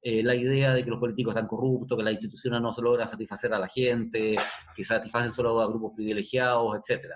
Eh, 0.00 0.22
la 0.22 0.34
idea 0.34 0.72
de 0.72 0.84
que 0.84 0.90
los 0.90 1.00
políticos 1.00 1.34
están 1.34 1.48
corruptos, 1.48 1.98
que 1.98 2.04
las 2.04 2.14
instituciones 2.14 2.62
no 2.62 2.72
se 2.72 2.80
logran 2.80 3.08
satisfacer 3.08 3.52
a 3.52 3.58
la 3.58 3.68
gente, 3.68 4.36
que 4.74 4.84
satisfacen 4.84 5.32
solo 5.32 5.60
a 5.60 5.66
grupos 5.66 5.92
privilegiados, 5.96 6.78
etc. 6.78 7.08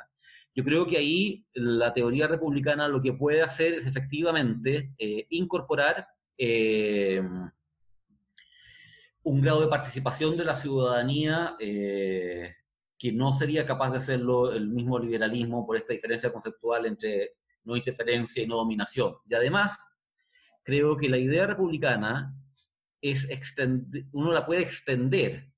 Yo 0.54 0.64
creo 0.64 0.86
que 0.86 0.98
ahí 0.98 1.46
la 1.54 1.94
teoría 1.94 2.26
republicana 2.26 2.88
lo 2.88 3.00
que 3.00 3.14
puede 3.14 3.42
hacer 3.42 3.74
es 3.74 3.86
efectivamente 3.86 4.92
incorporar 5.30 6.06
eh, 6.38 7.22
un 9.24 9.40
grado 9.40 9.60
de 9.60 9.68
participación 9.68 10.36
de 10.36 10.44
la 10.44 10.56
ciudadanía 10.56 11.56
eh, 11.60 12.54
que 12.98 13.12
no 13.12 13.32
sería 13.32 13.64
capaz 13.64 13.90
de 13.90 13.98
hacerlo 13.98 14.52
el 14.52 14.68
mismo 14.68 14.98
liberalismo 14.98 15.66
por 15.66 15.76
esta 15.76 15.92
diferencia 15.92 16.32
conceptual 16.32 16.86
entre 16.86 17.32
no 17.64 17.76
interferencia 17.76 18.42
y 18.42 18.46
no 18.46 18.56
dominación. 18.56 19.14
Y 19.28 19.34
además, 19.34 19.76
creo 20.62 20.96
que 20.96 21.08
la 21.08 21.18
idea 21.18 21.46
republicana 21.46 22.34
es 23.00 23.26
uno 24.12 24.32
la 24.32 24.46
puede 24.46 24.62
extender 24.62 25.52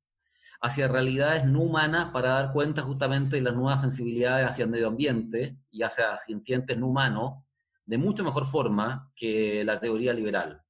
hacia 0.61 0.89
realidades 0.89 1.45
no 1.45 1.61
humanas 1.61 2.07
para 2.07 2.31
dar 2.31 2.53
cuenta 2.53 2.81
justamente 2.81 3.37
de 3.37 3.43
las 3.43 3.55
nuevas 3.55 3.83
sensibilidades 3.83 4.49
hacia 4.49 4.65
el 4.65 4.71
medio 4.71 4.89
ambiente 4.89 5.59
y 5.71 5.83
hacia 5.83 6.17
sintientes 6.19 6.79
no 6.79 6.89
humanos 6.89 7.45
de 7.85 7.99
mucho 7.99 8.25
mejor 8.25 8.47
forma 8.47 9.13
que 9.15 9.63
la 9.65 9.79
teoría 9.79 10.15
liberal. 10.15 10.64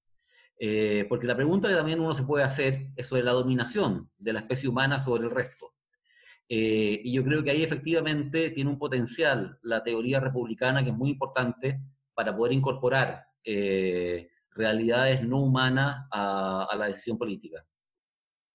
Eh, 0.58 1.06
porque 1.08 1.26
la 1.26 1.36
pregunta 1.36 1.68
que 1.68 1.74
también 1.74 2.00
uno 2.00 2.14
se 2.14 2.22
puede 2.22 2.44
hacer 2.44 2.88
es 2.96 3.06
sobre 3.06 3.24
la 3.24 3.32
dominación 3.32 4.10
de 4.18 4.32
la 4.32 4.40
especie 4.40 4.68
humana 4.68 4.98
sobre 4.98 5.24
el 5.24 5.30
resto. 5.30 5.74
Eh, 6.48 7.00
y 7.02 7.12
yo 7.12 7.24
creo 7.24 7.42
que 7.42 7.50
ahí 7.50 7.62
efectivamente 7.62 8.50
tiene 8.50 8.70
un 8.70 8.78
potencial 8.78 9.58
la 9.62 9.82
teoría 9.82 10.20
republicana 10.20 10.84
que 10.84 10.90
es 10.90 10.96
muy 10.96 11.10
importante 11.10 11.80
para 12.12 12.36
poder 12.36 12.52
incorporar 12.52 13.24
eh, 13.42 14.28
realidades 14.50 15.22
no 15.22 15.40
humanas 15.40 16.06
a, 16.12 16.68
la 16.78 16.86
decisión 16.86 17.18
política. 17.18 17.64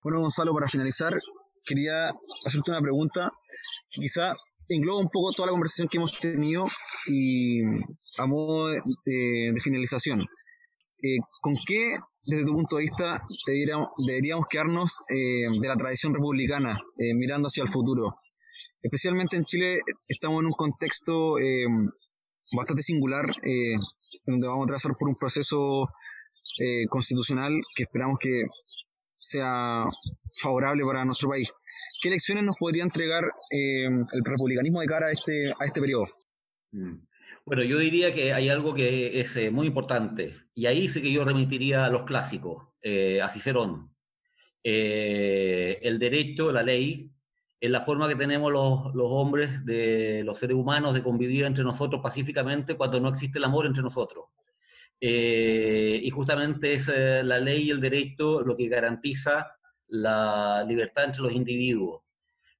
Bueno, 0.01 0.21
Gonzalo, 0.21 0.53
para 0.53 0.67
finalizar, 0.67 1.13
quería 1.65 2.11
hacerte 2.45 2.71
una 2.71 2.81
pregunta 2.81 3.31
que 3.89 4.01
quizá 4.01 4.33
engloba 4.69 5.01
un 5.01 5.09
poco 5.09 5.33
toda 5.33 5.47
la 5.47 5.51
conversación 5.51 5.89
que 5.89 5.97
hemos 5.97 6.17
tenido 6.19 6.67
y 7.07 7.63
a 8.17 8.25
modo 8.25 8.69
de 8.69 9.53
finalización. 9.61 10.25
Eh, 11.01 11.17
¿con 11.41 11.55
qué, 11.65 11.97
desde 12.25 12.45
tu 12.45 12.53
punto 12.53 12.75
de 12.75 12.83
vista, 12.83 13.21
deberíamos, 13.45 14.47
quedarnos 14.49 14.99
eh, 15.09 15.47
de 15.59 15.67
la 15.67 15.75
tradición 15.75 16.13
republicana, 16.13 16.77
eh, 16.97 17.13
mirando 17.13 17.47
hacia 17.47 17.63
el 17.63 17.69
futuro? 17.69 18.13
Especialmente 18.81 19.37
en 19.37 19.45
Chile 19.45 19.79
estamos 20.07 20.41
en 20.41 20.47
un 20.47 20.53
contexto 20.53 21.35
bastante 22.55 22.81
singular, 22.81 23.25
donde 24.25 24.47
vamos 24.47 24.63
a 24.63 24.67
trazar 24.67 24.95
por 24.97 25.09
un 25.09 25.15
proceso 25.15 25.89
constitucional 26.89 27.51
que 27.75 27.83
esperamos 27.83 28.19
que 28.21 28.43
sea 29.17 29.83
favorable 30.41 30.85
para 30.85 31.03
nuestro 31.03 31.27
país. 31.27 31.49
¿Qué 32.01 32.09
lecciones 32.09 32.45
nos 32.45 32.55
podría 32.57 32.83
entregar 32.83 33.25
el 33.49 34.23
republicanismo 34.23 34.79
de 34.79 34.87
cara 34.87 35.07
a 35.07 35.11
este, 35.11 35.51
a 35.59 35.65
este 35.65 35.81
periodo? 35.81 36.05
Mm. 36.71 37.08
Bueno, 37.49 37.63
yo 37.63 37.79
diría 37.79 38.13
que 38.13 38.31
hay 38.31 38.47
algo 38.47 38.75
que 38.75 39.19
es 39.19 39.35
eh, 39.35 39.49
muy 39.49 39.65
importante, 39.65 40.35
y 40.53 40.67
ahí 40.67 40.87
sí 40.87 41.01
que 41.01 41.11
yo 41.11 41.25
remitiría 41.25 41.85
a 41.85 41.89
los 41.89 42.03
clásicos, 42.03 42.67
eh, 42.79 43.23
a 43.23 43.27
Cicerón. 43.27 43.91
Eh, 44.63 45.79
el 45.81 45.97
derecho, 45.97 46.51
la 46.51 46.61
ley, 46.61 47.11
es 47.59 47.71
la 47.71 47.81
forma 47.81 48.07
que 48.07 48.15
tenemos 48.15 48.51
los, 48.51 48.93
los, 48.93 49.07
hombres, 49.09 49.65
de 49.65 50.21
los 50.23 50.37
seres 50.37 50.57
humanos, 50.57 50.93
de 50.93 51.01
convivir 51.01 51.45
entre 51.45 51.63
nosotros 51.63 52.03
pacíficamente 52.03 52.75
cuando 52.75 52.99
no 52.99 53.09
existe 53.09 53.39
el 53.39 53.45
amor 53.45 53.65
entre 53.65 53.81
nosotros. 53.81 54.25
y 55.01 56.09
justamente 56.11 56.73
es 56.73 56.87
la 56.87 57.39
ley 57.39 57.63
y 57.63 57.71
el 57.71 57.81
derecho 57.81 58.41
lo 58.41 58.55
que 58.55 58.67
garantiza 58.67 59.47
la 59.87 60.63
libertad 60.67 61.05
entre 61.05 61.23
los 61.23 61.33
individuos. 61.33 62.03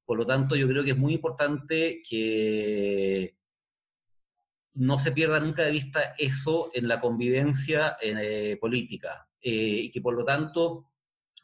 Por 0.03 0.17
lo 0.17 0.25
tanto, 0.25 0.55
yo 0.55 0.67
creo 0.67 0.83
que 0.83 0.91
es 0.91 0.97
muy 0.97 1.13
importante 1.13 2.01
que 2.09 3.38
no 4.75 4.99
se 4.99 5.11
pierda 5.11 5.39
nunca 5.39 5.63
de 5.63 5.71
vista 5.71 6.15
eso 6.17 6.69
en 6.73 6.87
la 6.87 6.99
convivencia 6.99 7.97
eh, 8.01 8.57
política 8.59 9.27
eh, 9.41 9.81
y 9.83 9.91
que 9.91 10.01
por 10.01 10.13
lo 10.13 10.23
tanto 10.23 10.85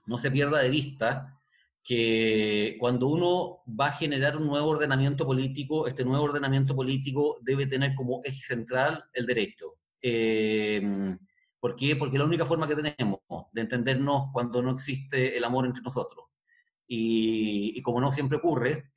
no 0.05 0.17
se 0.17 0.31
pierda 0.31 0.61
de 0.61 0.69
vista 0.69 1.39
que 1.83 2.77
cuando 2.79 3.07
uno 3.07 3.63
va 3.79 3.87
a 3.87 3.91
generar 3.91 4.37
un 4.37 4.47
nuevo 4.47 4.69
ordenamiento 4.69 5.25
político, 5.25 5.87
este 5.87 6.03
nuevo 6.03 6.23
ordenamiento 6.23 6.75
político 6.75 7.37
debe 7.41 7.67
tener 7.67 7.93
como 7.93 8.21
eje 8.23 8.41
central 8.41 9.03
el 9.13 9.25
derecho. 9.25 9.75
Eh, 10.01 10.81
¿Por 11.59 11.75
qué? 11.75 11.95
Porque 11.95 12.17
la 12.17 12.25
única 12.25 12.45
forma 12.45 12.67
que 12.67 12.75
tenemos 12.75 13.19
de 13.51 13.61
entendernos 13.61 14.29
cuando 14.33 14.61
no 14.63 14.71
existe 14.71 15.37
el 15.37 15.43
amor 15.43 15.65
entre 15.65 15.83
nosotros. 15.83 16.25
Y, 16.87 17.73
y 17.75 17.81
como 17.81 18.01
no 18.01 18.11
siempre 18.11 18.37
ocurre, 18.37 18.91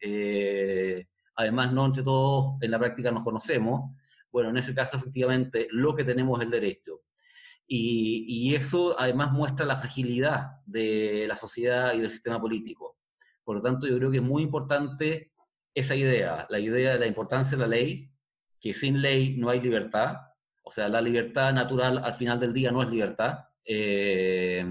además 1.35 1.73
no 1.73 1.87
entre 1.87 2.03
todos 2.03 2.57
en 2.63 2.71
la 2.71 2.79
práctica 2.79 3.11
nos 3.11 3.25
conocemos, 3.25 3.91
bueno, 4.31 4.51
en 4.51 4.59
ese 4.59 4.75
caso 4.75 4.97
efectivamente 4.97 5.69
lo 5.71 5.95
que 5.95 6.05
tenemos 6.05 6.39
es 6.39 6.45
el 6.45 6.51
derecho. 6.51 7.03
Y, 7.71 8.55
eso 8.55 8.99
además 8.99 9.31
muestra 9.33 9.67
la 9.67 9.77
fragilidad 9.77 10.63
de 10.65 11.27
la 11.29 11.37
sociedad 11.37 11.93
y 11.95 12.01
del 12.01 12.11
sistema 12.11 12.41
político. 12.41 12.97
Por 13.45 13.57
lo 13.57 13.63
tanto, 13.63 13.87
yo 13.87 13.99
creo 13.99 14.11
que 14.11 14.17
es 14.19 14.23
muy 14.23 14.43
importante 14.43 15.33
esa 15.75 15.95
idea, 15.95 16.47
la 16.49 16.59
idea 16.59 16.95
de 16.95 16.99
la 16.99 17.07
importancia 17.07 17.57
de 17.57 17.63
la 17.63 17.69
ley, 17.69 18.11
que 18.59 18.73
sin 18.73 19.03
ley 19.03 19.37
no 19.37 19.51
hay 19.51 19.61
libertad, 19.61 20.17
o 20.63 20.71
sea, 20.71 20.89
la 20.89 21.01
libertad 21.01 21.53
natural 21.53 21.99
al 21.99 22.15
final 22.15 22.41
del 22.41 22.55
día 22.55 22.71
no 22.73 22.83
es 22.83 22.89
libertad, 22.89 23.39
eh, 23.65 24.65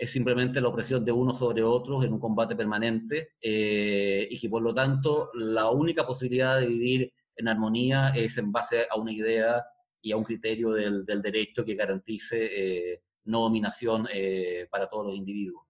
es 0.00 0.10
simplemente 0.10 0.62
la 0.62 0.68
opresión 0.68 1.04
de 1.04 1.12
unos 1.12 1.38
sobre 1.38 1.62
otros 1.62 2.04
en 2.04 2.14
un 2.14 2.18
combate 2.18 2.56
permanente 2.56 3.34
eh, 3.40 4.26
y 4.30 4.40
que 4.40 4.48
por 4.48 4.62
lo 4.62 4.72
tanto 4.72 5.30
la 5.34 5.68
única 5.68 6.06
posibilidad 6.06 6.58
de 6.58 6.66
vivir 6.66 7.12
en 7.40 7.48
armonía 7.48 8.10
es 8.14 8.38
en 8.38 8.52
base 8.52 8.86
a 8.90 8.98
una 8.98 9.12
idea 9.12 9.64
y 10.00 10.12
a 10.12 10.16
un 10.16 10.24
criterio 10.24 10.72
del, 10.72 11.04
del 11.04 11.22
derecho 11.22 11.64
que 11.64 11.74
garantice 11.74 12.92
eh, 12.92 13.02
no 13.24 13.40
dominación 13.40 14.06
eh, 14.12 14.66
para 14.70 14.88
todos 14.88 15.06
los 15.06 15.16
individuos. 15.16 15.64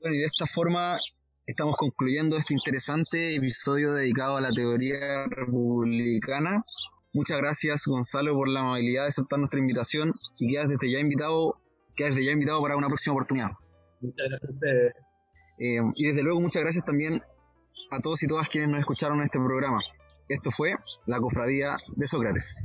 Bueno, 0.00 0.16
y 0.16 0.18
de 0.20 0.24
esta 0.24 0.46
forma 0.46 0.98
estamos 1.46 1.76
concluyendo 1.76 2.36
este 2.36 2.54
interesante 2.54 3.36
episodio 3.36 3.94
dedicado 3.94 4.36
a 4.36 4.40
la 4.40 4.50
teoría 4.50 5.26
republicana. 5.28 6.60
Muchas 7.12 7.38
gracias 7.38 7.86
Gonzalo 7.86 8.34
por 8.34 8.48
la 8.48 8.60
amabilidad 8.60 9.02
de 9.02 9.08
aceptar 9.08 9.38
nuestra 9.38 9.60
invitación 9.60 10.12
y 10.38 10.52
quedas 10.52 10.68
desde 10.68 10.90
ya 10.90 10.98
invitado, 10.98 11.60
quedas 11.94 12.10
desde 12.14 12.26
ya 12.26 12.32
invitado 12.32 12.60
para 12.62 12.76
una 12.76 12.88
próxima 12.88 13.14
oportunidad. 13.14 13.50
Muchas 14.00 14.28
gracias 14.28 14.50
a 14.50 14.52
ustedes. 14.52 14.94
Eh, 15.58 15.80
y 15.94 16.08
desde 16.08 16.22
luego 16.22 16.40
muchas 16.40 16.62
gracias 16.62 16.84
también 16.84 17.22
a 17.90 18.00
todos 18.00 18.22
y 18.22 18.26
todas 18.26 18.48
quienes 18.48 18.68
nos 18.68 18.80
escucharon 18.80 19.18
en 19.18 19.24
este 19.24 19.38
programa. 19.38 19.80
Esto 20.28 20.50
fue 20.50 20.74
la 21.06 21.20
Cofradía 21.20 21.76
de 21.94 22.06
Sócrates. 22.06 22.62